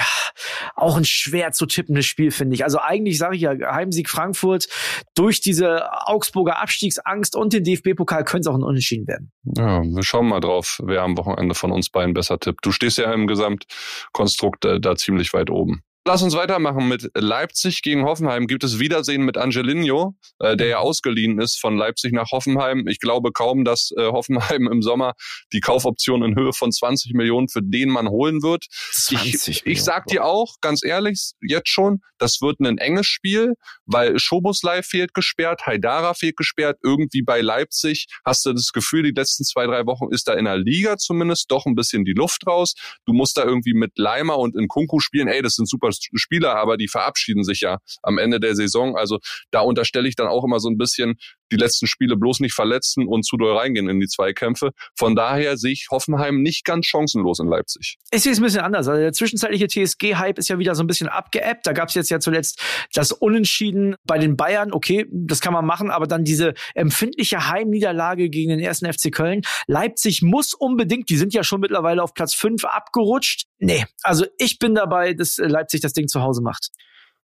Auch 0.76 0.98
ein 0.98 1.06
schwer 1.06 1.52
zu 1.52 1.66
tippendes 1.66 2.06
Spiel, 2.06 2.32
finde 2.32 2.56
ich. 2.56 2.64
Also 2.64 2.80
eigentlich 2.80 3.18
sage 3.18 3.36
ich 3.36 3.42
ja, 3.42 3.52
Heimsieg 3.52 4.10
Frankfurt 4.10 4.68
durch 5.16 5.42
diese 5.42 5.92
Augsburger 6.08 6.60
Abstiegsangst 6.60 7.36
und 7.36 7.54
den 7.54 7.64
DFB-Pokal 7.64 8.24
könnte 8.24 8.42
es 8.42 8.48
auch 8.48 8.58
ein 8.58 8.64
Unentschieden 8.64 9.08
werden. 9.08 9.32
Ja, 9.44 9.84
wir 9.84 10.04
schauen 10.04 10.28
mal 10.28 10.40
drauf, 10.40 10.80
wer 10.84 11.04
am 11.04 11.18
Wochenende 11.18 11.54
von 11.54 11.72
uns 11.72 11.90
beiden 11.90 12.14
besser 12.14 12.40
tippt. 12.40 12.66
Du 12.66 12.72
stehst 12.72 12.98
ja 12.98 13.14
im 13.14 13.28
Gesamtkonstrukt 13.28 14.66
äh, 14.66 14.80
da 14.80 14.96
ziemlich 14.96 15.34
weit 15.34 15.50
oben. 15.50 15.84
Lass 16.04 16.24
uns 16.24 16.36
weitermachen 16.36 16.88
mit 16.88 17.12
Leipzig 17.14 17.84
gegen 17.84 18.06
Hoffenheim. 18.06 18.48
Gibt 18.48 18.64
es 18.64 18.80
Wiedersehen 18.80 19.24
mit 19.24 19.38
Angelino, 19.38 20.16
äh, 20.40 20.58
der 20.58 20.66
ja 20.66 20.78
ausgeliehen 20.80 21.40
ist 21.40 21.60
von 21.62 21.78
Leipzig 21.78 22.12
nach 22.12 22.32
Hoffenheim. 22.32 22.88
Ich 22.88 23.00
glaube 23.00 23.32
kaum, 23.32 23.64
dass 23.66 23.92
äh, 23.96 24.08
Hoffenheim 24.08 24.68
im 24.68 24.82
Sommer 24.82 25.14
die 25.54 25.60
Kaufoption 25.60 26.24
in 26.24 26.36
Höhe 26.36 26.54
von 26.54 26.72
20 26.72 27.14
Millionen 27.14 27.50
für 27.50 27.62
den 27.62 27.90
man 27.90 28.10
holen 28.10 28.42
wird. 28.42 28.66
20 28.94 29.58
ich, 29.58 29.66
ich 29.68 29.84
sag 29.84 30.08
dir 30.08 30.26
auch, 30.26 30.56
ganz 30.62 30.84
ehrlich, 30.84 31.34
jetzt 31.40 31.70
schon, 31.70 32.00
das 32.18 32.42
wird 32.42 32.60
ein 32.62 32.80
enges 32.80 33.06
Spiel, 33.06 33.54
weil 33.86 34.18
Schoboslai 34.18 34.82
fehlt 34.82 35.14
gesperrt, 35.14 35.68
Haidara 35.68 36.16
fehlt 36.16 36.36
gesperrt. 36.36 36.80
Irgendwie 36.84 37.22
bei 37.22 37.42
Leipzig 37.42 38.08
hast 38.26 38.44
du 38.48 38.54
das 38.54 38.72
Gefühl, 38.74 39.04
die 39.04 39.12
letzten 39.12 39.44
zwei, 39.44 39.68
drei 39.68 39.86
Wochen 39.86 40.12
ist 40.12 40.28
da 40.28 40.34
in 40.34 40.46
der 40.46 40.58
Liga 40.58 40.98
zumindest 40.98 41.52
doch 41.52 41.68
ein 41.68 41.76
bisschen 41.76 42.06
die 42.06 42.14
Luft 42.14 42.48
raus. 42.48 42.74
Du 43.06 43.14
musst 43.14 43.38
da 43.38 43.44
irgendwie 43.44 43.76
mit 43.76 44.00
Leimer 44.00 44.40
und 44.40 44.56
in 44.56 44.68
Kunku 44.68 45.00
spielen. 45.00 45.28
Ey, 45.28 45.44
das 45.44 45.54
sind 45.54 45.70
super 45.70 45.91
Spieler, 45.94 46.56
aber 46.56 46.78
die 46.78 46.88
verabschieden 46.88 47.44
sich 47.44 47.62
ja 47.62 47.80
am 48.02 48.18
Ende 48.18 48.40
der 48.40 48.56
Saison. 48.56 48.96
Also 48.96 49.20
da 49.52 49.62
unterstelle 49.62 50.08
ich 50.08 50.16
dann 50.16 50.28
auch 50.28 50.44
immer 50.44 50.60
so 50.60 50.70
ein 50.70 50.78
bisschen, 50.78 51.18
die 51.52 51.58
letzten 51.58 51.88
Spiele 51.88 52.16
bloß 52.16 52.40
nicht 52.40 52.54
verletzen 52.54 53.08
und 53.08 53.26
zu 53.26 53.38
doll 53.38 53.58
reingehen 53.58 53.90
in 53.90 54.00
die 54.00 54.08
Zweikämpfe. 54.08 54.72
Von 54.96 55.16
daher 55.16 55.58
sehe 55.58 55.72
ich 55.72 55.88
Hoffenheim 55.92 56.42
nicht 56.42 56.66
ganz 56.66 56.86
chancenlos 56.86 57.40
in 57.40 57.48
Leipzig. 57.48 57.98
Ich 58.12 58.22
sehe 58.22 58.32
es 58.32 58.40
ein 58.40 58.44
bisschen 58.44 58.62
anders. 58.62 58.88
Also 58.88 59.02
der 59.02 59.14
zwischenzeitliche 59.14 59.68
TSG-Hype 59.68 60.38
ist 60.38 60.50
ja 60.50 60.60
wieder 60.60 60.76
so 60.76 60.84
ein 60.84 60.88
bisschen 60.88 61.08
abgeebbt. 61.08 61.68
Da 61.68 61.74
gab 61.74 61.90
es 61.90 61.96
jetzt 61.96 62.10
ja 62.10 62.20
zuletzt 62.20 62.62
das 62.94 63.12
Unentschieden 63.12 63.96
bei 64.06 64.18
den 64.18 64.38
Bayern. 64.38 64.72
Okay, 64.72 65.06
das 65.12 65.42
kann 65.42 65.54
man 65.54 65.66
machen, 65.66 65.92
aber 65.92 66.08
dann 66.08 66.24
diese 66.24 66.54
empfindliche 66.76 67.50
Heimniederlage 67.50 68.30
gegen 68.30 68.50
den 68.50 68.60
ersten 68.60 68.92
FC 68.92 69.12
Köln. 69.12 69.42
Leipzig 69.68 70.22
muss 70.22 70.54
unbedingt, 70.54 71.10
die 71.10 71.18
sind 71.18 71.34
ja 71.34 71.44
schon 71.44 71.62
mittlerweile 71.62 72.04
auf 72.04 72.14
Platz 72.14 72.34
fünf 72.34 72.66
abgerutscht. 72.66 73.46
Nee, 73.60 73.86
also 74.04 74.26
ich 74.38 74.60
bin 74.60 74.76
dabei, 74.76 75.14
dass 75.14 75.38
Leipzig 75.38 75.82
das 75.82 75.94
Ding 75.94 76.08
zu 76.08 76.22
Hause 76.22 76.42
macht. 76.42 76.70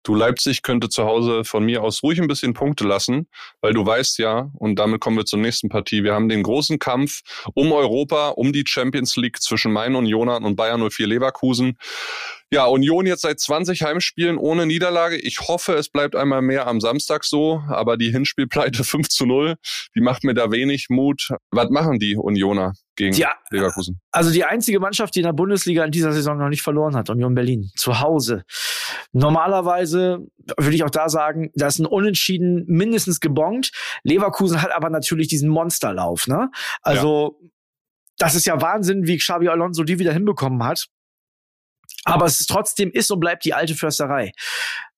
Du 0.06 0.14
Leipzig 0.14 0.62
könnte 0.62 0.88
zu 0.88 1.04
Hause 1.04 1.42
von 1.42 1.64
mir 1.64 1.82
aus 1.82 2.04
ruhig 2.04 2.20
ein 2.20 2.28
bisschen 2.28 2.54
Punkte 2.54 2.86
lassen, 2.86 3.26
weil 3.60 3.72
du 3.72 3.84
weißt 3.84 4.18
ja, 4.18 4.52
und 4.54 4.78
damit 4.78 5.00
kommen 5.00 5.16
wir 5.16 5.24
zur 5.24 5.40
nächsten 5.40 5.68
Partie, 5.68 6.04
wir 6.04 6.14
haben 6.14 6.28
den 6.28 6.44
großen 6.44 6.78
Kampf 6.78 7.22
um 7.54 7.72
Europa, 7.72 8.28
um 8.28 8.52
die 8.52 8.62
Champions 8.64 9.16
League 9.16 9.42
zwischen 9.42 9.72
Main 9.72 9.96
Unionern 9.96 10.44
und 10.44 10.54
Bayern 10.54 10.88
04 10.88 11.08
Leverkusen. 11.08 11.76
Ja, 12.52 12.66
Union 12.66 13.04
jetzt 13.06 13.22
seit 13.22 13.40
20 13.40 13.82
Heimspielen 13.82 14.38
ohne 14.38 14.64
Niederlage. 14.64 15.16
Ich 15.16 15.40
hoffe, 15.40 15.74
es 15.74 15.88
bleibt 15.88 16.14
einmal 16.14 16.40
mehr 16.40 16.68
am 16.68 16.80
Samstag 16.80 17.24
so, 17.24 17.64
aber 17.66 17.96
die 17.96 18.12
Hinspielpleite 18.12 18.84
5 18.84 19.08
zu 19.08 19.26
0, 19.26 19.56
die 19.96 20.00
macht 20.00 20.22
mir 20.22 20.34
da 20.34 20.52
wenig 20.52 20.86
Mut. 20.88 21.30
Was 21.50 21.68
machen 21.70 21.98
die 21.98 22.14
Unioner 22.14 22.74
gegen 22.96 23.14
ja, 23.14 23.32
Leverkusen? 23.50 24.00
Also 24.10 24.30
die 24.30 24.44
einzige 24.44 24.80
Mannschaft, 24.80 25.14
die 25.14 25.20
in 25.20 25.26
der 25.26 25.32
Bundesliga 25.32 25.84
in 25.84 25.90
dieser 25.90 26.12
Saison 26.12 26.38
noch 26.38 26.48
nicht 26.48 26.62
verloren 26.62 26.96
hat, 26.96 27.10
Union 27.10 27.34
Berlin, 27.34 27.70
zu 27.76 28.00
Hause. 28.00 28.44
Normalerweise 29.12 30.26
würde 30.58 30.74
ich 30.74 30.84
auch 30.84 30.90
da 30.90 31.08
sagen, 31.08 31.50
da 31.54 31.68
ist 31.68 31.78
ein 31.78 31.86
Unentschieden 31.86 32.64
mindestens 32.66 33.20
gebongt. 33.20 33.70
Leverkusen 34.02 34.62
hat 34.62 34.72
aber 34.72 34.90
natürlich 34.90 35.28
diesen 35.28 35.48
Monsterlauf, 35.48 36.26
ne? 36.26 36.50
Also, 36.82 37.38
ja. 37.40 37.48
das 38.18 38.34
ist 38.34 38.46
ja 38.46 38.60
Wahnsinn, 38.60 39.06
wie 39.06 39.18
Xabi 39.18 39.48
Alonso 39.48 39.84
die 39.84 39.98
wieder 39.98 40.12
hinbekommen 40.12 40.64
hat. 40.64 40.86
Aber 42.04 42.26
es 42.26 42.40
ist 42.40 42.48
trotzdem 42.48 42.90
ist 42.90 43.10
und 43.10 43.20
bleibt 43.20 43.44
die 43.44 43.54
alte 43.54 43.74
Försterei. 43.74 44.32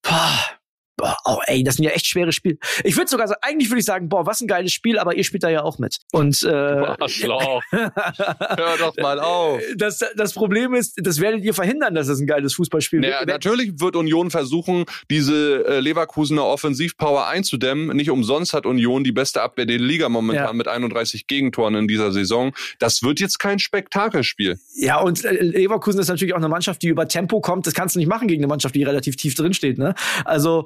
Boah, 0.02 0.57
boah, 0.98 1.16
oh, 1.24 1.38
ey, 1.46 1.64
das 1.64 1.76
sind 1.76 1.84
ja 1.84 1.92
echt 1.92 2.06
schwere 2.06 2.32
Spiele. 2.32 2.58
Ich 2.84 2.96
würde 2.96 3.08
sogar 3.08 3.28
sagen, 3.28 3.40
eigentlich 3.42 3.70
würde 3.70 3.78
ich 3.78 3.86
sagen, 3.86 4.08
boah, 4.10 4.26
was 4.26 4.42
ein 4.42 4.48
geiles 4.48 4.72
Spiel, 4.72 4.98
aber 4.98 5.14
ihr 5.14 5.24
spielt 5.24 5.44
da 5.44 5.48
ja 5.48 5.62
auch 5.62 5.78
mit. 5.78 5.98
Und 6.12 6.42
äh, 6.42 6.50
Arschloch. 6.50 7.62
Hör 7.70 8.76
doch 8.78 8.96
mal 8.98 9.20
auf. 9.20 9.62
Das, 9.76 10.00
das 10.16 10.34
Problem 10.34 10.74
ist, 10.74 10.94
das 10.96 11.20
werdet 11.20 11.44
ihr 11.44 11.54
verhindern, 11.54 11.94
dass 11.94 12.08
es 12.08 12.20
ein 12.20 12.26
geiles 12.26 12.54
Fußballspiel 12.54 13.00
naja, 13.00 13.20
wird. 13.20 13.28
Natürlich 13.28 13.80
wird 13.80 13.96
Union 13.96 14.30
versuchen, 14.30 14.84
diese 15.08 15.64
äh, 15.66 15.80
Leverkusener 15.80 16.44
Offensivpower 16.44 17.28
einzudämmen. 17.28 17.96
Nicht 17.96 18.10
umsonst 18.10 18.52
hat 18.52 18.66
Union 18.66 19.04
die 19.04 19.12
beste 19.12 19.40
Abwehr 19.40 19.66
der 19.66 19.78
Liga 19.78 20.08
momentan 20.08 20.46
ja. 20.46 20.52
mit 20.52 20.66
31 20.66 21.28
Gegentoren 21.28 21.76
in 21.76 21.86
dieser 21.86 22.10
Saison. 22.10 22.52
Das 22.80 23.02
wird 23.02 23.20
jetzt 23.20 23.38
kein 23.38 23.60
Spektakelspiel. 23.60 24.58
Ja, 24.74 25.00
und 25.00 25.24
äh, 25.24 25.42
Leverkusen 25.42 26.00
ist 26.00 26.08
natürlich 26.08 26.34
auch 26.34 26.38
eine 26.38 26.48
Mannschaft, 26.48 26.82
die 26.82 26.88
über 26.88 27.06
Tempo 27.06 27.40
kommt. 27.40 27.68
Das 27.68 27.74
kannst 27.74 27.94
du 27.94 28.00
nicht 28.00 28.08
machen 28.08 28.26
gegen 28.26 28.40
eine 28.40 28.48
Mannschaft, 28.48 28.74
die 28.74 28.82
relativ 28.82 29.14
tief 29.14 29.36
drin 29.36 29.54
steht. 29.54 29.78
Ne? 29.78 29.94
Also 30.24 30.64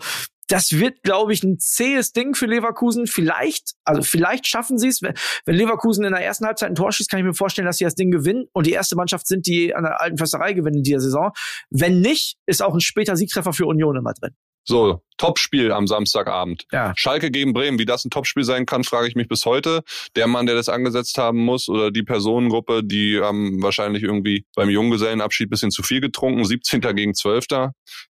das 0.53 0.73
wird, 0.73 1.03
glaube 1.03 1.33
ich, 1.33 1.43
ein 1.43 1.59
zähes 1.59 2.13
Ding 2.13 2.35
für 2.35 2.45
Leverkusen. 2.45 3.07
Vielleicht, 3.07 3.73
also 3.85 4.03
vielleicht 4.03 4.47
schaffen 4.47 4.77
sie 4.77 4.89
es. 4.89 5.01
Wenn 5.01 5.15
Leverkusen 5.47 6.05
in 6.05 6.13
der 6.13 6.23
ersten 6.23 6.45
Halbzeit 6.45 6.69
ein 6.69 6.75
Tor 6.75 6.93
schießt, 6.93 7.11
kann 7.11 7.21
ich 7.21 7.25
mir 7.25 7.33
vorstellen, 7.33 7.65
dass 7.65 7.79
sie 7.79 7.85
das 7.85 7.95
Ding 7.95 8.11
gewinnen 8.11 8.49
und 8.53 8.67
die 8.67 8.73
erste 8.73 8.95
Mannschaft 8.95 9.27
sind, 9.27 9.47
die 9.47 9.75
an 9.75 9.85
der 9.85 10.01
alten 10.03 10.19
Försterei 10.19 10.53
gewinnen 10.53 10.77
in 10.77 10.83
dieser 10.83 11.01
Saison. 11.01 11.31
Wenn 11.71 12.01
nicht, 12.01 12.37
ist 12.45 12.63
auch 12.63 12.75
ein 12.75 12.81
später 12.81 13.17
Siegtreffer 13.17 13.55
für 13.55 13.65
Union 13.67 13.97
immer 13.97 14.13
drin. 14.13 14.35
So, 14.65 15.03
Topspiel 15.23 15.71
am 15.71 15.87
Samstagabend. 15.87 16.67
Ja. 16.73 16.93
Schalke 16.97 17.31
gegen 17.31 17.53
Bremen, 17.53 17.79
wie 17.79 17.85
das 17.85 18.05
ein 18.05 18.11
Topspiel 18.11 18.43
sein 18.43 18.67
kann, 18.67 18.83
frage 18.83 19.07
ich 19.07 19.15
mich 19.15 19.29
bis 19.29 19.47
heute. 19.47 19.85
Der 20.17 20.27
Mann, 20.27 20.47
der 20.47 20.57
das 20.57 20.69
angesetzt 20.69 21.17
haben 21.17 21.39
muss, 21.39 21.69
oder 21.69 21.93
die 21.93 22.03
Personengruppe, 22.03 22.83
die 22.83 23.21
haben 23.21 23.63
wahrscheinlich 23.63 24.03
irgendwie 24.03 24.45
beim 24.57 24.69
Junggesellenabschied 24.69 25.49
bisschen 25.49 25.71
zu 25.71 25.85
viel 25.85 26.01
getrunken, 26.01 26.45
17. 26.45 26.81
gegen 26.97 27.15
12. 27.15 27.47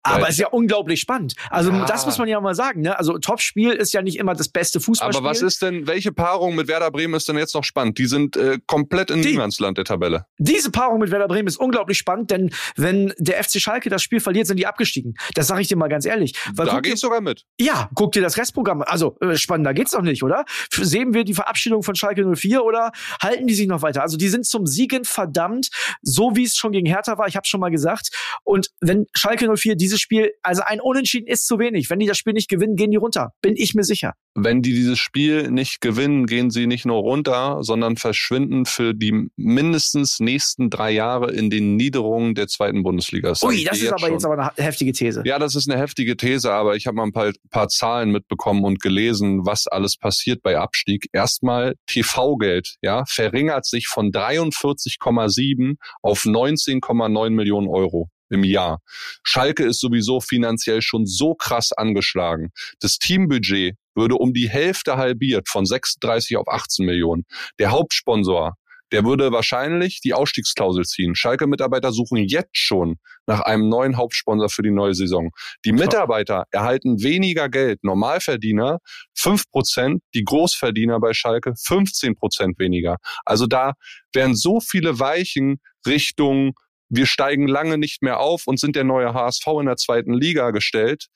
Aber 0.02 0.22
es 0.22 0.30
ist 0.30 0.38
ja 0.38 0.48
unglaublich 0.48 1.00
spannend. 1.00 1.34
Also 1.50 1.70
ja. 1.70 1.84
das 1.84 2.06
muss 2.06 2.16
man 2.16 2.28
ja 2.28 2.40
mal 2.40 2.54
sagen. 2.54 2.80
Ne? 2.80 2.98
Also 2.98 3.18
Topspiel 3.18 3.72
ist 3.72 3.92
ja 3.92 4.00
nicht 4.00 4.16
immer 4.16 4.32
das 4.32 4.48
beste 4.48 4.80
Fußballspiel. 4.80 5.20
Aber 5.20 5.28
was 5.28 5.42
ist 5.42 5.60
denn, 5.60 5.86
welche 5.86 6.12
Paarung 6.12 6.54
mit 6.54 6.66
Werder 6.66 6.90
Bremen 6.90 7.12
ist 7.12 7.28
denn 7.28 7.36
jetzt 7.36 7.54
noch 7.54 7.64
spannend? 7.64 7.98
Die 7.98 8.06
sind 8.06 8.36
äh, 8.36 8.58
komplett 8.66 9.10
in 9.10 9.20
die, 9.20 9.32
Niemandsland 9.32 9.76
der 9.76 9.84
Tabelle. 9.84 10.24
Diese 10.38 10.70
Paarung 10.70 11.00
mit 11.00 11.10
Werder 11.10 11.28
Bremen 11.28 11.48
ist 11.48 11.58
unglaublich 11.58 11.98
spannend, 11.98 12.30
denn 12.30 12.54
wenn 12.76 13.12
der 13.18 13.44
FC 13.44 13.60
Schalke 13.60 13.90
das 13.90 14.02
Spiel 14.02 14.20
verliert, 14.20 14.46
sind 14.46 14.56
die 14.56 14.66
abgestiegen. 14.66 15.14
Das 15.34 15.48
sage 15.48 15.60
ich 15.60 15.68
dir 15.68 15.76
mal 15.76 15.88
ganz 15.88 16.06
ehrlich. 16.06 16.34
Weil 16.54 16.66
da 16.66 16.80
geht's 16.80 17.01
sogar 17.02 17.20
mit. 17.20 17.44
Ja, 17.60 17.90
guck 17.94 18.12
dir 18.12 18.22
das 18.22 18.36
Restprogramm. 18.38 18.82
Also 18.82 19.16
äh, 19.20 19.36
spannender 19.36 19.74
geht's 19.74 19.90
doch 19.90 20.02
nicht, 20.02 20.22
oder? 20.22 20.44
Sehen 20.70 21.12
wir 21.12 21.24
die 21.24 21.34
Verabschiedung 21.34 21.82
von 21.82 21.94
Schalke 21.94 22.24
04 22.34 22.64
oder 22.64 22.92
halten 23.22 23.46
die 23.46 23.54
sich 23.54 23.66
noch 23.66 23.82
weiter? 23.82 24.02
Also 24.02 24.16
die 24.16 24.28
sind 24.28 24.46
zum 24.46 24.66
Siegen 24.66 25.04
verdammt, 25.04 25.68
so 26.00 26.34
wie 26.34 26.44
es 26.44 26.56
schon 26.56 26.72
gegen 26.72 26.86
Hertha 26.86 27.18
war. 27.18 27.28
Ich 27.28 27.36
habe 27.36 27.46
schon 27.46 27.60
mal 27.60 27.70
gesagt. 27.70 28.10
Und 28.44 28.70
wenn 28.80 29.06
Schalke 29.14 29.54
04 29.54 29.76
dieses 29.76 30.00
Spiel, 30.00 30.32
also 30.42 30.62
ein 30.64 30.80
Unentschieden 30.80 31.26
ist 31.26 31.46
zu 31.46 31.58
wenig. 31.58 31.90
Wenn 31.90 31.98
die 31.98 32.06
das 32.06 32.18
Spiel 32.18 32.32
nicht 32.32 32.48
gewinnen, 32.48 32.76
gehen 32.76 32.90
die 32.90 32.96
runter. 32.96 33.32
Bin 33.42 33.54
ich 33.56 33.74
mir 33.74 33.84
sicher. 33.84 34.14
Wenn 34.34 34.62
die 34.62 34.72
dieses 34.72 34.98
Spiel 34.98 35.50
nicht 35.50 35.80
gewinnen, 35.80 36.26
gehen 36.26 36.50
sie 36.50 36.66
nicht 36.66 36.86
nur 36.86 36.98
runter, 36.98 37.58
sondern 37.60 37.96
verschwinden 37.96 38.64
für 38.64 38.94
die 38.94 39.28
mindestens 39.36 40.20
nächsten 40.20 40.70
drei 40.70 40.90
Jahre 40.90 41.32
in 41.32 41.50
den 41.50 41.76
Niederungen 41.76 42.34
der 42.34 42.48
zweiten 42.48 42.82
Bundesliga. 42.82 43.28
Das 43.28 43.42
Ui, 43.42 43.64
das 43.64 43.80
ist 43.80 43.88
aber 43.88 43.98
schon. 44.00 44.12
jetzt 44.12 44.24
aber 44.24 44.38
eine 44.38 44.52
heftige 44.56 44.92
These. 44.92 45.22
Ja, 45.26 45.38
das 45.38 45.54
ist 45.54 45.70
eine 45.70 45.78
heftige 45.78 46.16
These, 46.16 46.52
aber 46.52 46.76
ich 46.76 46.86
habe 46.86 46.96
mal 46.96 47.04
ein 47.04 47.12
paar, 47.12 47.32
paar 47.50 47.68
Zahlen 47.68 48.10
mitbekommen 48.10 48.64
und 48.64 48.80
gelesen, 48.80 49.44
was 49.44 49.66
alles 49.66 49.96
passiert 49.96 50.42
bei 50.42 50.58
Abstieg. 50.58 51.08
Erstmal 51.12 51.74
TV-Geld, 51.86 52.76
ja, 52.80 53.04
verringert 53.06 53.66
sich 53.66 53.86
von 53.86 54.10
43,7 54.10 55.76
auf 56.00 56.24
19,9 56.24 57.30
Millionen 57.30 57.68
Euro 57.68 58.08
im 58.32 58.44
Jahr. 58.44 58.80
Schalke 59.22 59.64
ist 59.64 59.80
sowieso 59.80 60.20
finanziell 60.20 60.82
schon 60.82 61.06
so 61.06 61.34
krass 61.34 61.72
angeschlagen. 61.72 62.50
Das 62.80 62.98
Teambudget 62.98 63.76
würde 63.94 64.16
um 64.16 64.32
die 64.32 64.48
Hälfte 64.48 64.96
halbiert 64.96 65.48
von 65.48 65.66
36 65.66 66.36
auf 66.36 66.48
18 66.48 66.86
Millionen. 66.86 67.24
Der 67.58 67.70
Hauptsponsor 67.70 68.56
der 68.92 69.04
würde 69.04 69.32
wahrscheinlich 69.32 70.00
die 70.00 70.12
Ausstiegsklausel 70.12 70.84
ziehen. 70.84 71.14
Schalke-Mitarbeiter 71.14 71.92
suchen 71.92 72.18
jetzt 72.18 72.56
schon 72.56 72.98
nach 73.26 73.40
einem 73.40 73.68
neuen 73.68 73.96
Hauptsponsor 73.96 74.50
für 74.50 74.62
die 74.62 74.70
neue 74.70 74.94
Saison. 74.94 75.30
Die 75.64 75.72
Mitarbeiter 75.72 76.44
erhalten 76.50 77.02
weniger 77.02 77.48
Geld. 77.48 77.82
Normalverdiener 77.82 78.78
fünf 79.14 79.48
Prozent, 79.50 80.02
die 80.14 80.24
Großverdiener 80.24 81.00
bei 81.00 81.14
Schalke 81.14 81.54
15 81.56 82.14
Prozent 82.16 82.58
weniger. 82.58 82.98
Also 83.24 83.46
da 83.46 83.72
werden 84.12 84.36
so 84.36 84.60
viele 84.60 84.98
Weichen 84.98 85.58
Richtung 85.86 86.52
wir 86.94 87.06
steigen 87.06 87.48
lange 87.48 87.78
nicht 87.78 88.02
mehr 88.02 88.20
auf 88.20 88.46
und 88.46 88.60
sind 88.60 88.76
der 88.76 88.84
neue 88.84 89.14
HSV 89.14 89.46
in 89.60 89.66
der 89.66 89.76
zweiten 89.76 90.12
Liga 90.12 90.50
gestellt. 90.50 91.06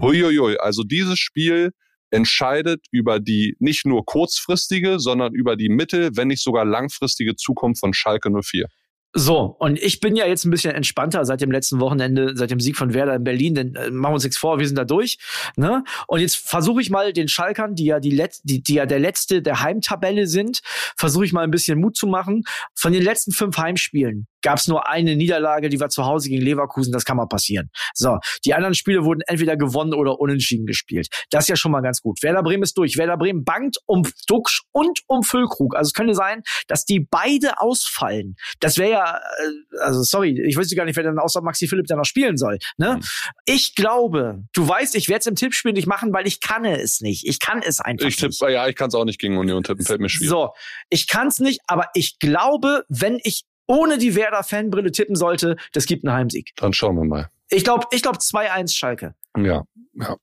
Huiuiui, 0.00 0.58
also 0.58 0.84
dieses 0.84 1.18
Spiel 1.18 1.72
entscheidet 2.10 2.86
über 2.92 3.18
die 3.18 3.56
nicht 3.58 3.84
nur 3.84 4.04
kurzfristige, 4.04 5.00
sondern 5.00 5.34
über 5.34 5.56
die 5.56 5.68
mittel-, 5.68 6.16
wenn 6.16 6.28
nicht 6.28 6.42
sogar 6.42 6.64
langfristige 6.64 7.34
Zukunft 7.34 7.80
von 7.80 7.92
Schalke 7.92 8.30
04. 8.30 8.68
So, 9.16 9.56
und 9.58 9.80
ich 9.80 10.00
bin 10.00 10.14
ja 10.14 10.26
jetzt 10.26 10.44
ein 10.44 10.50
bisschen 10.50 10.74
entspannter 10.74 11.24
seit 11.24 11.40
dem 11.40 11.50
letzten 11.50 11.78
Wochenende, 11.80 12.36
seit 12.36 12.50
dem 12.50 12.58
Sieg 12.58 12.76
von 12.76 12.94
Werder 12.94 13.14
in 13.14 13.24
Berlin, 13.24 13.54
denn 13.54 13.74
äh, 13.76 13.90
machen 13.90 14.12
wir 14.12 14.14
uns 14.14 14.24
nichts 14.24 14.38
vor, 14.38 14.58
wir 14.58 14.66
sind 14.66 14.76
da 14.76 14.84
durch. 14.84 15.18
Ne? 15.56 15.82
Und 16.08 16.20
jetzt 16.20 16.36
versuche 16.36 16.80
ich 16.80 16.90
mal 16.90 17.12
den 17.12 17.28
Schalkern, 17.28 17.74
die 17.74 17.86
ja 17.86 18.00
die, 18.00 18.10
Let 18.10 18.40
die, 18.44 18.62
die 18.62 18.74
ja 18.74 18.86
der 18.86 18.98
letzte 18.98 19.40
der 19.40 19.60
Heimtabelle 19.60 20.26
sind, 20.26 20.62
versuche 20.96 21.24
ich 21.24 21.32
mal 21.32 21.42
ein 21.42 21.52
bisschen 21.52 21.80
Mut 21.80 21.96
zu 21.96 22.08
machen. 22.08 22.42
Von 22.74 22.92
den 22.92 23.02
letzten 23.02 23.30
fünf 23.30 23.56
Heimspielen 23.56 24.26
gab 24.44 24.58
es 24.58 24.68
nur 24.68 24.88
eine 24.88 25.16
Niederlage, 25.16 25.68
die 25.68 25.80
war 25.80 25.88
zu 25.88 26.04
Hause 26.04 26.28
gegen 26.28 26.42
Leverkusen, 26.42 26.92
das 26.92 27.04
kann 27.04 27.16
mal 27.16 27.26
passieren. 27.26 27.70
So, 27.94 28.18
die 28.44 28.54
anderen 28.54 28.74
Spiele 28.74 29.04
wurden 29.04 29.22
entweder 29.26 29.56
gewonnen 29.56 29.94
oder 29.94 30.20
unentschieden 30.20 30.66
gespielt. 30.66 31.08
Das 31.30 31.44
ist 31.44 31.48
ja 31.48 31.56
schon 31.56 31.72
mal 31.72 31.80
ganz 31.80 32.00
gut. 32.00 32.22
Werder 32.22 32.42
Bremen 32.42 32.62
ist 32.62 32.76
durch. 32.76 32.96
Werder 32.96 33.16
Bremen 33.16 33.42
bangt 33.44 33.78
um 33.86 34.02
Duxch 34.28 34.62
und 34.72 35.00
um 35.06 35.22
Füllkrug. 35.22 35.74
Also 35.74 35.88
es 35.88 35.92
könnte 35.94 36.14
sein, 36.14 36.42
dass 36.68 36.84
die 36.84 37.00
beide 37.00 37.60
ausfallen. 37.60 38.36
Das 38.60 38.76
wäre 38.78 38.90
ja, 38.90 39.16
äh, 39.16 39.80
also 39.80 40.02
sorry, 40.02 40.38
ich 40.46 40.56
wüsste 40.56 40.76
gar 40.76 40.84
nicht, 40.84 40.96
wer 40.96 41.04
dann 41.04 41.18
außer 41.18 41.40
Maxi 41.40 41.66
Philipp 41.66 41.86
da 41.86 41.96
noch 41.96 42.04
spielen 42.04 42.36
soll. 42.36 42.58
Ne? 42.76 42.96
Mhm. 42.96 43.02
Ich 43.46 43.74
glaube, 43.74 44.42
du 44.52 44.68
weißt, 44.68 44.94
ich 44.94 45.08
werde 45.08 45.20
es 45.20 45.26
im 45.26 45.36
Tippspiel 45.36 45.72
nicht 45.72 45.86
machen, 45.86 46.12
weil 46.12 46.26
ich 46.26 46.40
kann 46.40 46.66
es 46.66 47.00
nicht. 47.00 47.26
Ich 47.26 47.40
kann 47.40 47.62
es 47.62 47.80
einfach 47.80 48.06
ich 48.06 48.16
tipp, 48.16 48.28
nicht. 48.28 48.42
Ja, 48.42 48.68
ich 48.68 48.76
kann 48.76 48.88
es 48.88 48.94
auch 48.94 49.06
nicht 49.06 49.18
gegen 49.18 49.38
Union 49.38 49.62
tippen, 49.62 49.86
fällt 49.86 50.00
mir 50.00 50.10
schwierig. 50.10 50.28
So, 50.28 50.50
ich 50.90 51.08
kann 51.08 51.28
es 51.28 51.38
nicht, 51.38 51.60
aber 51.66 51.88
ich 51.94 52.18
glaube, 52.18 52.84
wenn 52.88 53.18
ich 53.22 53.44
ohne 53.66 53.98
die 53.98 54.14
Werder-Fanbrille 54.14 54.92
tippen 54.92 55.16
sollte, 55.16 55.56
das 55.72 55.86
gibt 55.86 56.04
einen 56.04 56.14
Heimsieg. 56.16 56.52
Dann 56.56 56.72
schauen 56.72 56.96
wir 56.96 57.04
mal. 57.04 57.30
Ich 57.48 57.64
glaube, 57.64 57.86
ich 57.92 58.02
glaube 58.02 58.18
2-1 58.18 58.74
Schalke. 58.74 59.14
Ja, 59.36 59.64
ja. 59.96 60.16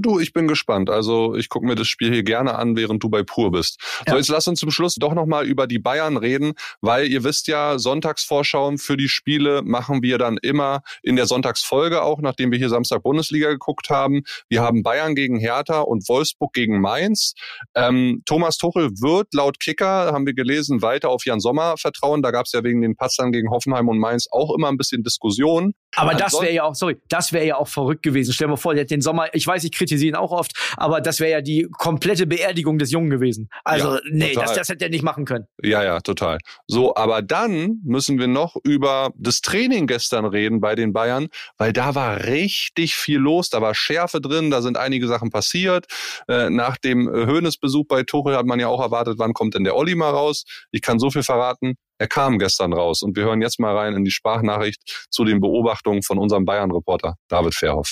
Du, 0.00 0.18
ich 0.18 0.32
bin 0.32 0.48
gespannt. 0.48 0.88
Also 0.88 1.34
ich 1.34 1.48
gucke 1.48 1.66
mir 1.66 1.74
das 1.74 1.88
Spiel 1.88 2.12
hier 2.12 2.22
gerne 2.22 2.54
an, 2.54 2.76
während 2.76 3.02
du 3.02 3.10
bei 3.10 3.22
Pur 3.22 3.52
bist. 3.52 3.78
Ja. 4.06 4.12
So, 4.12 4.18
jetzt 4.18 4.28
lass 4.28 4.48
uns 4.48 4.60
zum 4.60 4.70
Schluss 4.70 4.94
doch 4.94 5.14
nochmal 5.14 5.46
über 5.46 5.66
die 5.66 5.78
Bayern 5.78 6.16
reden, 6.16 6.54
weil 6.80 7.06
ihr 7.06 7.22
wisst 7.22 7.46
ja, 7.46 7.78
Sonntagsvorschauen 7.78 8.78
für 8.78 8.96
die 8.96 9.08
Spiele 9.08 9.62
machen 9.62 10.02
wir 10.02 10.18
dann 10.18 10.38
immer 10.38 10.82
in 11.02 11.16
der 11.16 11.26
Sonntagsfolge 11.26 12.02
auch, 12.02 12.20
nachdem 12.20 12.50
wir 12.50 12.58
hier 12.58 12.70
Samstag 12.70 13.02
Bundesliga 13.02 13.50
geguckt 13.50 13.90
haben. 13.90 14.22
Wir 14.48 14.62
haben 14.62 14.82
Bayern 14.82 15.14
gegen 15.14 15.38
Hertha 15.38 15.80
und 15.80 16.08
Wolfsburg 16.08 16.52
gegen 16.52 16.80
Mainz. 16.80 17.34
Ähm, 17.74 18.22
Thomas 18.24 18.56
Tuchel 18.56 18.90
wird 19.00 19.34
laut 19.34 19.60
Kicker, 19.60 20.12
haben 20.12 20.26
wir 20.26 20.34
gelesen, 20.34 20.82
weiter 20.82 21.10
auf 21.10 21.26
Jan 21.26 21.40
Sommer 21.40 21.76
vertrauen. 21.76 22.22
Da 22.22 22.30
gab 22.30 22.46
es 22.46 22.52
ja 22.52 22.64
wegen 22.64 22.80
den 22.80 22.96
Patzern 22.96 23.32
gegen 23.32 23.50
Hoffenheim 23.50 23.88
und 23.88 23.98
Mainz 23.98 24.28
auch 24.30 24.54
immer 24.54 24.68
ein 24.68 24.78
bisschen 24.78 25.02
Diskussion. 25.02 25.74
Aber 25.96 26.14
das 26.14 26.32
wäre 26.40 26.52
ja 26.52 26.64
auch, 26.64 26.74
sorry, 26.74 26.96
das 27.08 27.32
wäre 27.32 27.46
ja 27.46 27.56
auch 27.56 27.68
verrückt 27.68 28.02
gewesen. 28.02 28.32
Stell 28.32 28.48
mal 28.50 28.56
vor, 28.56 28.74
der 28.74 28.82
hat 28.82 28.90
den 28.90 29.00
Sommer, 29.00 29.28
ich 29.32 29.46
weiß, 29.46 29.64
ich 29.64 29.72
kritisiere 29.72 30.10
ihn 30.10 30.16
auch 30.16 30.32
oft, 30.32 30.52
aber 30.76 31.00
das 31.00 31.20
wäre 31.20 31.30
ja 31.30 31.40
die 31.40 31.68
komplette 31.70 32.26
Beerdigung 32.26 32.78
des 32.78 32.90
Jungen 32.90 33.10
gewesen. 33.10 33.48
Also, 33.64 33.94
ja, 33.94 34.00
nee, 34.10 34.34
das, 34.34 34.54
das 34.54 34.68
hätte 34.68 34.84
er 34.84 34.90
nicht 34.90 35.02
machen 35.02 35.24
können. 35.24 35.46
Ja, 35.62 35.82
ja, 35.82 36.00
total. 36.00 36.38
So, 36.66 36.94
aber 36.94 37.22
dann 37.22 37.80
müssen 37.84 38.18
wir 38.18 38.26
noch 38.26 38.56
über 38.64 39.10
das 39.16 39.40
Training 39.40 39.86
gestern 39.86 40.24
reden 40.24 40.60
bei 40.60 40.74
den 40.74 40.92
Bayern, 40.92 41.28
weil 41.58 41.72
da 41.72 41.94
war 41.94 42.24
richtig 42.24 42.94
viel 42.94 43.18
los, 43.18 43.50
da 43.50 43.60
war 43.60 43.74
Schärfe 43.74 44.20
drin, 44.20 44.50
da 44.50 44.62
sind 44.62 44.76
einige 44.76 45.06
Sachen 45.08 45.30
passiert. 45.30 45.86
Äh, 46.28 46.50
nach 46.50 46.76
dem 46.76 47.08
Höhnesbesuch 47.08 47.86
bei 47.86 48.02
Tuchel 48.02 48.36
hat 48.36 48.46
man 48.46 48.60
ja 48.60 48.68
auch 48.68 48.80
erwartet, 48.80 49.18
wann 49.18 49.32
kommt 49.32 49.54
denn 49.54 49.64
der 49.64 49.76
Olli 49.76 49.94
mal 49.94 50.10
raus? 50.10 50.44
Ich 50.70 50.82
kann 50.82 50.98
so 50.98 51.10
viel 51.10 51.22
verraten. 51.22 51.74
Er 52.00 52.08
kam 52.08 52.38
gestern 52.38 52.72
raus 52.72 53.02
und 53.02 53.14
wir 53.14 53.24
hören 53.24 53.42
jetzt 53.42 53.60
mal 53.60 53.76
rein 53.76 53.94
in 53.94 54.04
die 54.04 54.10
Sprachnachricht 54.10 55.06
zu 55.10 55.24
den 55.24 55.40
Beobachtungen 55.40 56.02
von 56.02 56.16
unserem 56.16 56.46
Bayern-Reporter 56.46 57.16
David 57.28 57.54
Verhoff. 57.54 57.90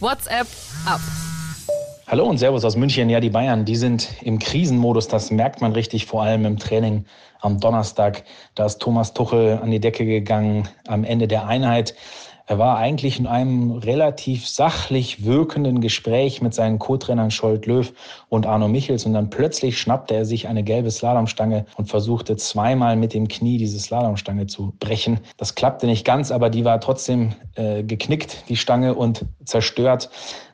WhatsApp 0.00 0.46
ab. 0.86 1.00
Hallo 2.06 2.24
und 2.24 2.38
Servus 2.38 2.64
aus 2.64 2.76
München. 2.76 3.10
Ja, 3.10 3.18
die 3.18 3.30
Bayern, 3.30 3.64
die 3.64 3.74
sind 3.74 4.08
im 4.22 4.38
Krisenmodus. 4.38 5.08
Das 5.08 5.30
merkt 5.30 5.60
man 5.60 5.72
richtig, 5.72 6.06
vor 6.06 6.22
allem 6.22 6.44
im 6.44 6.56
Training 6.56 7.04
am 7.40 7.58
Donnerstag. 7.58 8.22
Da 8.54 8.66
ist 8.66 8.78
Thomas 8.78 9.12
Tuchel 9.12 9.58
an 9.60 9.70
die 9.70 9.80
Decke 9.80 10.06
gegangen 10.06 10.68
am 10.86 11.02
Ende 11.04 11.26
der 11.26 11.46
Einheit. 11.46 11.94
Er 12.48 12.58
war 12.58 12.78
eigentlich 12.78 13.18
in 13.18 13.26
einem 13.26 13.72
relativ 13.72 14.48
sachlich 14.48 15.26
wirkenden 15.26 15.82
Gespräch 15.82 16.40
mit 16.40 16.54
seinen 16.54 16.78
Co-Trainern 16.78 17.30
Scholt 17.30 17.66
Löw 17.66 17.92
und 18.30 18.46
Arno 18.46 18.68
Michels 18.68 19.04
und 19.04 19.12
dann 19.12 19.28
plötzlich 19.28 19.78
schnappte 19.78 20.14
er 20.14 20.24
sich 20.24 20.48
eine 20.48 20.62
gelbe 20.62 20.90
Slalomstange 20.90 21.66
und 21.76 21.90
versuchte 21.90 22.38
zweimal 22.38 22.96
mit 22.96 23.12
dem 23.12 23.28
Knie 23.28 23.58
diese 23.58 23.78
Slalomstange 23.78 24.46
zu 24.46 24.72
brechen. 24.80 25.20
Das 25.36 25.56
klappte 25.56 25.86
nicht 25.86 26.06
ganz, 26.06 26.30
aber 26.30 26.48
die 26.48 26.64
war 26.64 26.80
trotzdem 26.80 27.34
äh, 27.54 27.82
geknickt, 27.82 28.44
die 28.48 28.56
Stange, 28.56 28.94
und 28.94 29.26
zerstört. 29.44 30.08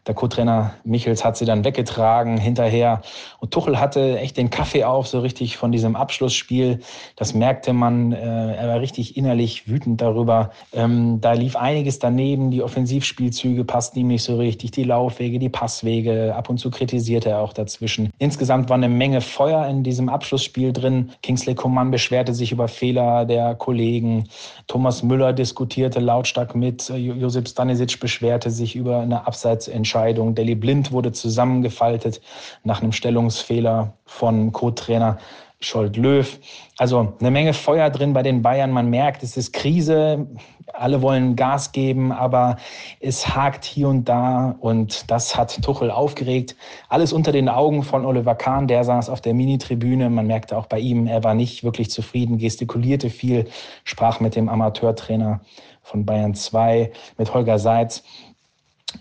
Der 0.07 0.15
Co-Trainer 0.15 0.75
Michels 0.85 1.25
hat 1.25 1.39
sie 1.39 1.47
dann 1.47 1.65
weggetragen 1.65 2.37
hinterher. 2.37 3.01
Und 3.39 3.53
Tuchel 3.53 3.81
hatte 3.81 4.19
echt 4.19 4.37
den 4.37 4.51
Kaffee 4.51 4.85
auf, 4.85 5.07
so 5.07 5.21
richtig 5.21 5.57
von 5.57 5.73
diesem 5.73 5.97
Abschlussspiel. 5.97 6.81
Das 7.17 7.33
merkte 7.33 7.73
man. 7.73 8.13
Äh, 8.13 8.55
er 8.55 8.69
war 8.69 8.81
richtig 8.81 9.17
innerlich 9.17 9.67
wütend 9.67 10.03
darüber. 10.03 10.51
Ähm, 10.75 11.23
da 11.23 11.33
lief 11.33 11.57
einiges 11.57 11.99
daneben. 12.01 12.51
Die 12.51 12.63
Offensivspielzüge 12.63 13.65
passten 13.65 14.01
ihm 14.01 14.09
nicht 14.09 14.25
so 14.25 14.37
richtig. 14.37 14.73
Die 14.73 14.85
Laufwege, 14.85 15.39
die 15.39 15.49
Passwege. 15.49 16.35
Ab 16.37 16.51
und 16.51 16.59
zu 16.59 16.71
kritisierte 16.71 17.31
er 17.31 17.41
auch 17.41 17.55
dazwischen. 17.55 18.11
Insgesamt 18.19 18.69
war 18.69 18.77
eine 18.77 18.91
Menge 18.91 19.23
Feuer 19.23 19.67
in 19.69 19.85
diesem 19.85 20.11
Abschlussspiel 20.11 20.75
drin. 20.75 21.13
Kingsley 21.23 21.55
Coman 21.55 21.91
beschwerte 21.91 22.35
sich 22.35 22.53
über 22.53 22.69
Fehler 22.69 23.25
der 23.25 23.55
Kollegen. 23.55 24.29
Thomas 24.67 25.03
Müller 25.03 25.33
diskutierte 25.33 26.01
lautstark 26.01 26.55
mit. 26.55 26.91
Josip 26.91 27.49
Stanisic 27.49 27.99
beschwerte 28.01 28.51
sich 28.51 28.77
über 28.77 29.01
eine 29.01 29.27
Abseitsentscheidung. 29.27 29.94
Entscheidung. 29.95 30.35
Deli 30.35 30.57
Blind 30.57 30.91
wurde 30.91 31.13
zusammengefaltet 31.13 32.21
nach 32.65 32.83
einem 32.83 32.91
Stellungsfehler 32.91 33.93
von 34.07 34.51
Co-Trainer 34.51 35.19
Scholt 35.61 35.97
Löw. 35.97 36.41
Also 36.79 37.15
eine 37.21 37.31
Menge 37.31 37.55
Feuer 37.55 37.91
drin 37.91 38.13
bei 38.13 38.25
den 38.25 38.43
Bayern. 38.43 38.73
Man 38.73 38.91
merkt, 38.91 39.23
es 39.23 39.37
ist 39.37 39.53
Krise. 39.53 40.27
Alle 40.73 41.01
wollen 41.01 41.37
Gas 41.37 41.71
geben, 41.71 42.11
aber 42.11 42.57
es 42.99 43.37
hakt 43.37 43.65
hier 43.65 43.87
und 43.87 44.09
da 44.09 44.57
und 44.59 45.09
das 45.13 45.37
hat 45.37 45.63
Tuchel 45.63 45.93
aufgeregt. 45.93 46.57
Alles 46.89 47.13
unter 47.13 47.31
den 47.31 47.49
Augen 47.49 47.85
von 47.85 48.05
Oliver 48.05 48.35
Kahn, 48.35 48.67
der 48.67 48.83
saß 48.83 49.09
auf 49.09 49.21
der 49.21 49.35
Mini-Tribüne. 49.35 50.11
Man 50.11 50.27
merkte 50.27 50.59
auch 50.59 50.67
bei 50.67 50.81
ihm, 50.81 51.07
er 51.07 51.23
war 51.23 51.35
nicht 51.35 51.63
wirklich 51.63 51.91
zufrieden, 51.91 52.39
gestikulierte 52.39 53.11
viel, 53.11 53.47
sprach 53.85 54.19
mit 54.19 54.35
dem 54.35 54.49
Amateurtrainer 54.49 55.41
von 55.85 56.05
Bayern 56.05 56.35
2, 56.35 56.91
mit 57.19 57.33
Holger 57.33 57.59
Seitz. 57.59 58.03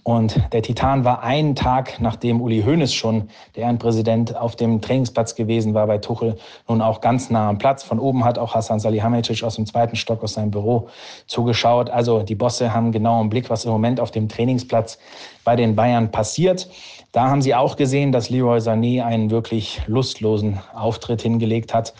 Und 0.03 0.41
der 0.51 0.61
Titan 0.61 1.05
war 1.05 1.21
einen 1.23 1.55
Tag, 1.55 1.99
nachdem 1.99 2.41
Uli 2.41 2.63
Hoeneß 2.63 2.93
schon 2.93 3.29
der 3.55 3.63
Ehrenpräsident 3.63 4.35
auf 4.35 4.55
dem 4.55 4.81
Trainingsplatz 4.81 5.35
gewesen 5.35 5.73
war 5.73 5.87
bei 5.87 5.99
Tuchel, 5.99 6.37
nun 6.67 6.81
auch 6.81 7.01
ganz 7.01 7.29
nah 7.29 7.49
am 7.49 7.57
Platz. 7.57 7.83
Von 7.83 7.99
oben 7.99 8.25
hat 8.25 8.37
auch 8.39 8.55
Hassan 8.55 8.79
Salihamidzic 8.79 9.43
aus 9.43 9.55
dem 9.55 9.65
zweiten 9.65 9.95
Stock 9.95 10.23
aus 10.23 10.33
seinem 10.33 10.51
Büro 10.51 10.89
zugeschaut. 11.27 11.89
Also 11.89 12.23
die 12.23 12.35
Bosse 12.35 12.73
haben 12.73 12.91
genau 12.91 13.21
im 13.21 13.29
Blick, 13.29 13.49
was 13.49 13.65
im 13.65 13.71
Moment 13.71 13.99
auf 13.99 14.11
dem 14.11 14.27
Trainingsplatz 14.27 14.97
bei 15.43 15.55
den 15.55 15.75
Bayern 15.75 16.11
passiert. 16.11 16.69
Da 17.11 17.29
haben 17.29 17.43
sie 17.43 17.53
auch 17.53 17.75
gesehen, 17.75 18.11
dass 18.11 18.29
Leroy 18.29 18.57
Sané 18.57 19.03
einen 19.03 19.29
wirklich 19.29 19.81
lustlosen 19.85 20.59
Auftritt 20.73 21.21
hingelegt 21.21 21.73
hat. 21.73 21.93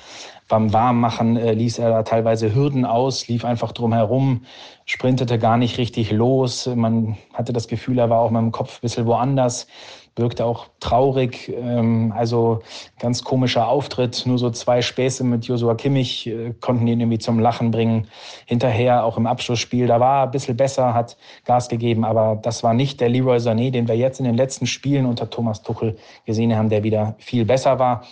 Beim 0.48 0.74
Warmmachen 0.74 1.38
äh, 1.38 1.54
ließ 1.54 1.80
er 1.80 1.90
da 1.90 2.04
teilweise 2.04 2.54
Hürden 2.54 2.86
aus, 2.86 3.28
lief 3.28 3.46
einfach 3.46 3.72
drum 3.72 3.94
herum, 3.94 4.46
sprintete 4.86 5.40
gar 5.40 5.58
nicht 5.58 5.78
richtig 5.78 6.12
los. 6.12 6.68
Man 6.68 7.18
hatte 7.34 7.54
das 7.54 7.68
Gefühl, 7.68 7.98
er 8.00 8.10
war 8.10 8.20
auch 8.20 8.32
mit 8.32 8.42
dem 8.42 8.52
Kopf 8.52 8.78
ein 8.78 8.82
bisschen 8.82 9.06
woanders, 9.06 9.68
wirkte 10.16 10.46
auch 10.46 10.68
traurig. 10.80 11.50
Ähm, 11.50 12.14
also 12.16 12.60
ganz 13.00 13.24
komischer 13.24 13.68
Auftritt. 13.68 14.24
Nur 14.26 14.38
so 14.38 14.50
zwei 14.50 14.82
Späße 14.82 15.24
mit 15.24 15.46
Josua 15.46 15.76
Kimmich 15.76 16.28
äh, 16.28 16.54
konnten 16.60 16.88
ihn 16.88 17.00
irgendwie 17.00 17.20
zum 17.20 17.40
Lachen 17.40 17.72
bringen. 17.72 18.08
Hinterher 18.46 19.06
auch 19.06 19.18
im 19.18 19.26
Abschlussspiel, 19.26 19.88
da 19.88 20.00
war 20.00 20.20
er 20.20 20.24
ein 20.26 20.32
bisschen 20.32 20.58
besser, 20.58 20.94
hat 20.94 21.18
Gas 21.46 21.70
gegeben, 21.70 22.04
aber 22.04 22.38
das 22.42 22.64
war 22.64 22.74
nicht 22.74 23.00
der 23.00 23.10
Leroy 23.10 23.38
Sané, 23.38 23.72
den 23.72 23.88
wir 23.88 23.96
jetzt 23.96 24.20
in 24.20 24.26
den 24.26 24.36
letzten 24.36 24.68
Spielen 24.68 25.06
unter 25.06 25.30
Thomas 25.30 25.62
Tuchel 25.64 25.96
gesehen 26.26 26.56
haben, 26.56 26.70
der 26.70 26.84
wieder 26.84 27.16
viel 27.18 27.46
besser 27.46 27.80
war 27.80 28.04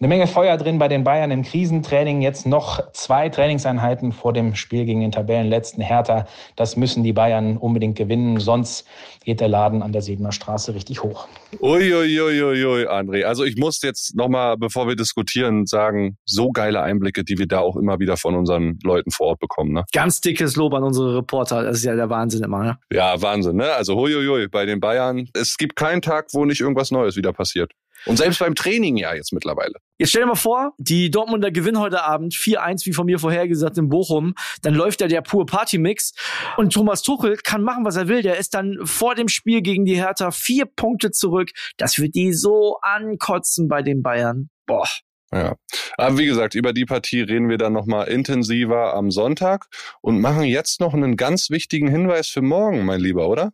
eine 0.00 0.08
Menge 0.08 0.28
Feuer 0.28 0.56
drin 0.56 0.78
bei 0.78 0.86
den 0.86 1.02
Bayern 1.02 1.32
im 1.32 1.42
Krisentraining. 1.42 2.22
Jetzt 2.22 2.46
noch 2.46 2.92
zwei 2.92 3.28
Trainingseinheiten 3.28 4.12
vor 4.12 4.32
dem 4.32 4.54
Spiel 4.54 4.84
gegen 4.84 5.00
den 5.00 5.10
Tabellenletzten 5.10 5.82
Hertha. 5.82 6.26
Das 6.54 6.76
müssen 6.76 7.02
die 7.02 7.12
Bayern 7.12 7.56
unbedingt 7.56 7.98
gewinnen, 7.98 8.38
sonst 8.38 8.86
geht 9.24 9.40
der 9.40 9.48
Laden 9.48 9.82
an 9.82 9.90
der 9.92 10.02
Siebener 10.02 10.30
Straße 10.30 10.72
richtig 10.74 11.02
hoch. 11.02 11.26
Uiuiuiui, 11.60 12.42
ui, 12.42 12.64
ui, 12.64 12.86
André. 12.86 13.24
Also 13.24 13.42
ich 13.42 13.56
muss 13.56 13.82
jetzt 13.82 14.14
nochmal, 14.14 14.56
bevor 14.56 14.86
wir 14.86 14.94
diskutieren, 14.94 15.66
sagen, 15.66 16.16
so 16.24 16.50
geile 16.52 16.80
Einblicke, 16.80 17.24
die 17.24 17.36
wir 17.36 17.48
da 17.48 17.58
auch 17.58 17.76
immer 17.76 17.98
wieder 17.98 18.16
von 18.16 18.36
unseren 18.36 18.78
Leuten 18.84 19.10
vor 19.10 19.26
Ort 19.26 19.40
bekommen. 19.40 19.72
Ne? 19.72 19.84
Ganz 19.92 20.20
dickes 20.20 20.54
Lob 20.54 20.74
an 20.74 20.84
unsere 20.84 21.16
Reporter. 21.16 21.64
Das 21.64 21.78
ist 21.78 21.84
ja 21.84 21.96
der 21.96 22.08
Wahnsinn 22.08 22.44
immer. 22.44 22.62
Ne? 22.62 22.78
Ja, 22.92 23.20
Wahnsinn. 23.20 23.56
Ne? 23.56 23.72
Also 23.72 23.96
huiuiui, 23.96 24.46
bei 24.46 24.64
den 24.64 24.78
Bayern. 24.78 25.28
Es 25.34 25.56
gibt 25.56 25.74
keinen 25.74 26.02
Tag, 26.02 26.26
wo 26.32 26.44
nicht 26.44 26.60
irgendwas 26.60 26.92
Neues 26.92 27.16
wieder 27.16 27.32
passiert. 27.32 27.72
Und 28.06 28.16
selbst 28.16 28.38
beim 28.38 28.54
Training 28.54 28.96
ja 28.96 29.14
jetzt 29.14 29.32
mittlerweile. 29.32 29.74
Jetzt 29.98 30.10
stell 30.10 30.22
dir 30.22 30.28
mal 30.28 30.34
vor, 30.34 30.72
die 30.78 31.10
Dortmunder 31.10 31.50
gewinnen 31.50 31.78
heute 31.78 32.04
Abend 32.04 32.34
4-1, 32.34 32.86
wie 32.86 32.92
von 32.92 33.06
mir 33.06 33.18
vorhergesagt, 33.18 33.78
in 33.78 33.88
Bochum. 33.88 34.34
Dann 34.62 34.74
läuft 34.74 35.00
ja 35.00 35.08
der 35.08 35.22
pure 35.22 35.46
Partymix. 35.46 36.12
Und 36.56 36.72
Thomas 36.72 37.02
Tuchel 37.02 37.36
kann 37.36 37.62
machen, 37.62 37.84
was 37.84 37.96
er 37.96 38.08
will. 38.08 38.22
Der 38.22 38.38
ist 38.38 38.54
dann 38.54 38.78
vor 38.84 39.14
dem 39.14 39.28
Spiel 39.28 39.60
gegen 39.62 39.84
die 39.84 39.96
Hertha 39.96 40.30
vier 40.30 40.66
Punkte 40.66 41.10
zurück. 41.10 41.50
Das 41.76 41.98
wird 41.98 42.14
die 42.14 42.32
so 42.32 42.78
ankotzen 42.82 43.68
bei 43.68 43.82
den 43.82 44.02
Bayern. 44.02 44.50
Boah. 44.66 44.86
Ja, 45.30 45.56
aber 45.98 46.16
wie 46.16 46.24
gesagt, 46.24 46.54
über 46.54 46.72
die 46.72 46.86
Partie 46.86 47.20
reden 47.20 47.50
wir 47.50 47.58
dann 47.58 47.74
nochmal 47.74 48.08
intensiver 48.08 48.94
am 48.94 49.10
Sonntag 49.10 49.66
und 50.00 50.20
machen 50.20 50.44
jetzt 50.44 50.80
noch 50.80 50.94
einen 50.94 51.18
ganz 51.18 51.50
wichtigen 51.50 51.88
Hinweis 51.88 52.28
für 52.28 52.40
morgen, 52.40 52.86
mein 52.86 53.00
Lieber, 53.00 53.28
oder? 53.28 53.52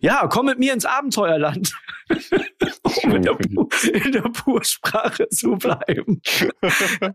Ja, 0.00 0.26
komm 0.28 0.46
mit 0.46 0.58
mir 0.58 0.72
ins 0.72 0.84
Abenteuerland. 0.84 1.72
um 3.04 3.16
in 3.16 3.22
der, 3.22 3.36
in 4.04 4.12
der 4.12 4.22
Pursprache 4.22 5.28
zu 5.28 5.56
bleiben. 5.56 6.20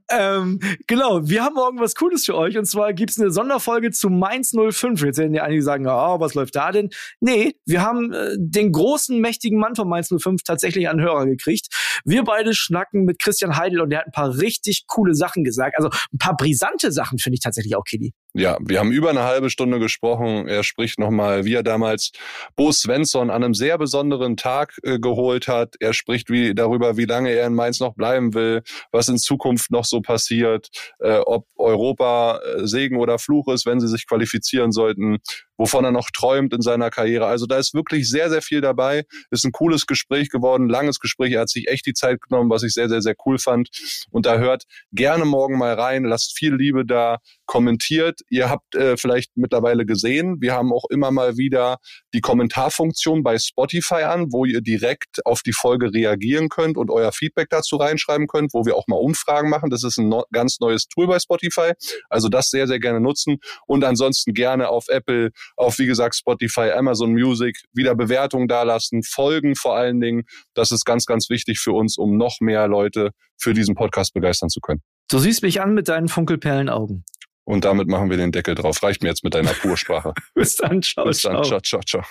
ähm, 0.10 0.60
genau, 0.88 1.28
wir 1.28 1.44
haben 1.44 1.56
morgen 1.56 1.80
was 1.80 1.96
Cooles 1.96 2.26
für 2.26 2.36
euch. 2.36 2.58
Und 2.58 2.66
zwar 2.66 2.94
gibt's 2.94 3.20
eine 3.20 3.32
Sonderfolge 3.32 3.92
zu 3.92 4.10
Mainz 4.10 4.52
05. 4.52 5.02
Jetzt 5.04 5.18
werden 5.18 5.34
ja 5.34 5.44
einige 5.44 5.64
sagen, 5.64 5.88
oh, 5.88 6.20
was 6.20 6.34
läuft 6.34 6.56
da 6.56 6.72
denn? 6.72 6.90
Nee, 7.20 7.56
wir 7.66 7.82
haben 7.82 8.12
äh, 8.12 8.36
den 8.38 8.72
großen, 8.72 9.20
mächtigen 9.20 9.60
Mann 9.60 9.76
von 9.76 9.88
Mainz 9.88 10.10
05 10.10 10.44
tatsächlich 10.44 10.90
an 10.90 11.00
Hörer 11.00 11.26
gekriegt. 11.26 11.68
Wir 12.04 12.24
beide 12.24 12.54
schnacken 12.54 13.06
mit 13.06 13.20
Christian 13.20 13.58
Heidel 13.58 13.82
und 13.82 13.90
der 13.92 14.00
hat 14.00 14.08
ein 14.08 14.12
paar 14.12 14.38
richtig 14.38 14.86
coole 14.88 15.16
Sachen 15.16 15.44
gesagt. 15.44 15.78
Also 15.78 15.90
ein 16.14 16.18
paar 16.18 16.36
brisante 16.36 16.92
Sachen 16.92 17.18
finde 17.18 17.36
ich 17.36 17.42
tatsächlich 17.42 17.76
auch, 17.76 17.84
Kitty. 17.84 18.14
Ja, 18.34 18.58
wir 18.62 18.80
haben 18.80 18.92
über 18.92 19.10
eine 19.10 19.24
halbe 19.24 19.50
Stunde 19.50 19.80
gesprochen. 19.80 20.48
Er 20.48 20.64
spricht 20.64 21.00
nochmal, 21.00 21.44
wie 21.44 21.54
er 21.54 21.64
damals 21.64 22.12
Bo 22.56 22.72
Svensson 22.72 23.30
an 23.30 23.44
einem 23.44 23.54
sehr 23.54 23.78
besonderen 23.78 24.38
Tag 24.38 24.78
äh, 24.84 25.00
geholt 25.00 25.48
hat. 25.48 25.76
Er 25.80 25.94
spricht 25.94 26.30
wie, 26.30 26.54
darüber, 26.54 26.98
wie 26.98 27.06
lange 27.06 27.32
er 27.32 27.48
in 27.48 27.56
Mainz 27.56 27.80
noch 27.80 27.96
bleiben 27.96 28.34
will, 28.34 28.62
was 28.92 29.10
in 29.10 29.18
Zukunft 29.18 29.72
noch 29.72 29.86
so 29.86 30.02
passiert, 30.02 30.70
äh, 31.00 31.18
ob 31.18 31.48
Europa 31.58 32.40
äh, 32.40 32.68
Segen 32.68 32.98
oder 32.98 33.20
Fluch 33.20 33.48
ist, 33.50 33.66
wenn 33.66 33.80
sie 33.80 33.88
sich 33.88 34.08
qualifizieren 34.08 34.72
sollten, 34.72 35.20
wovon 35.58 35.86
er 35.86 35.92
noch 35.92 36.10
träumt 36.10 36.54
in 36.54 36.62
seiner 36.62 36.90
Karriere. 36.90 37.28
Also 37.28 37.46
da 37.46 37.58
ist 37.58 37.74
wirklich 37.74 38.10
sehr, 38.10 38.30
sehr 38.30 38.42
viel 38.42 38.62
dabei. 38.62 39.04
Ist 39.30 39.46
ein 39.46 39.52
cooles 39.52 39.86
Gespräch 39.86 40.30
geworden, 40.30 40.68
langes 40.68 41.00
Gespräch. 41.00 41.34
Er 41.34 41.42
hat 41.42 41.50
sich 41.50 41.68
echt 41.68 41.86
die 41.86 41.94
Zeit 41.94 42.20
genommen, 42.22 42.50
was 42.50 42.64
ich 42.64 42.74
sehr, 42.74 42.90
sehr, 42.90 43.02
sehr 43.02 43.16
cool 43.26 43.38
fand. 43.38 43.70
Und 44.10 44.26
da 44.26 44.38
hört 44.38 44.64
gerne 44.92 45.26
morgen 45.26 45.58
mal 45.58 45.74
rein, 45.74 46.04
lasst 46.04 46.38
viel 46.38 46.56
Liebe 46.56 46.86
da, 46.86 47.20
kommentiert. 47.46 48.22
Ihr 48.30 48.50
habt 48.50 48.76
äh, 48.76 48.98
vielleicht 48.98 49.36
mittlerweile 49.36 49.86
gesehen, 49.86 50.42
wir 50.42 50.54
haben 50.54 50.74
auch 50.74 50.86
immer 50.90 51.12
mal 51.12 51.38
wieder 51.38 51.78
die 52.14 52.22
Kommentarfunktion 52.32 53.24
bei 53.24 53.38
Spotify 53.38 54.04
an, 54.04 54.32
wo 54.32 54.46
ihr 54.46 54.62
direkt 54.62 55.20
auf 55.26 55.42
die 55.42 55.52
Folge 55.52 55.94
reagieren 55.94 56.48
könnt 56.48 56.78
und 56.78 56.90
euer 56.90 57.12
Feedback 57.12 57.50
dazu 57.50 57.76
reinschreiben 57.76 58.28
könnt, 58.28 58.54
wo 58.54 58.66
wir 58.66 58.78
auch 58.78 58.88
mal 58.88 58.96
Umfragen 58.96 59.50
machen. 59.50 59.70
Das 59.70 59.84
ist 59.84 59.98
ein 59.98 60.08
no 60.08 60.24
ganz 60.32 60.62
neues 60.62 60.88
Tool 60.88 61.08
bei 61.08 61.20
Spotify. 61.20 61.74
Also 62.10 62.30
das 62.30 62.50
sehr, 62.50 62.68
sehr 62.68 62.80
gerne 62.80 63.02
nutzen 63.02 63.40
und 63.68 63.84
ansonsten 63.84 64.34
gerne 64.34 64.70
auf 64.70 64.86
Apple, 64.88 65.32
auf 65.58 65.78
wie 65.78 65.88
gesagt 65.88 66.16
Spotify, 66.16 66.72
Amazon 66.72 67.12
Music 67.12 67.58
wieder 67.74 67.96
Bewertungen 67.96 68.48
dalassen, 68.48 69.04
folgen 69.04 69.56
vor 69.56 69.76
allen 69.76 70.00
Dingen. 70.00 70.24
Das 70.54 70.72
ist 70.72 70.86
ganz, 70.86 71.06
ganz 71.06 71.30
wichtig 71.30 71.60
für 71.60 71.74
uns, 71.74 71.98
um 71.98 72.16
noch 72.16 72.38
mehr 72.40 72.70
Leute 72.70 73.10
für 73.38 73.54
diesen 73.54 73.76
Podcast 73.76 74.14
begeistern 74.14 74.48
zu 74.48 74.62
können. 74.62 74.82
Du 75.10 75.20
siehst 75.20 75.44
mich 75.44 75.60
an 75.60 75.74
mit 75.74 75.90
deinen 75.90 76.08
Funkelperlenaugen. 76.08 77.04
Und 77.44 77.66
damit 77.66 77.88
machen 77.88 78.10
wir 78.10 78.18
den 78.18 78.32
Deckel 78.32 78.56
drauf. 78.56 78.82
Reicht 78.84 79.02
mir 79.02 79.10
jetzt 79.10 79.24
mit 79.24 79.34
deiner 79.34 79.54
Pursprache. 79.54 80.14
Bis 80.36 80.56
dann, 80.56 80.82
ciao, 80.82 81.06
Bis 81.06 81.22
dann, 81.22 81.44
ciao, 81.44 81.60
ciao, 81.60 81.82
ciao. 81.82 82.04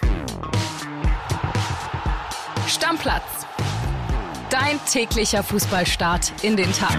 Stammplatz. 2.66 3.46
Dein 4.50 4.80
täglicher 4.90 5.42
Fußballstart 5.42 6.32
in 6.42 6.56
den 6.56 6.72
Tag. 6.72 6.98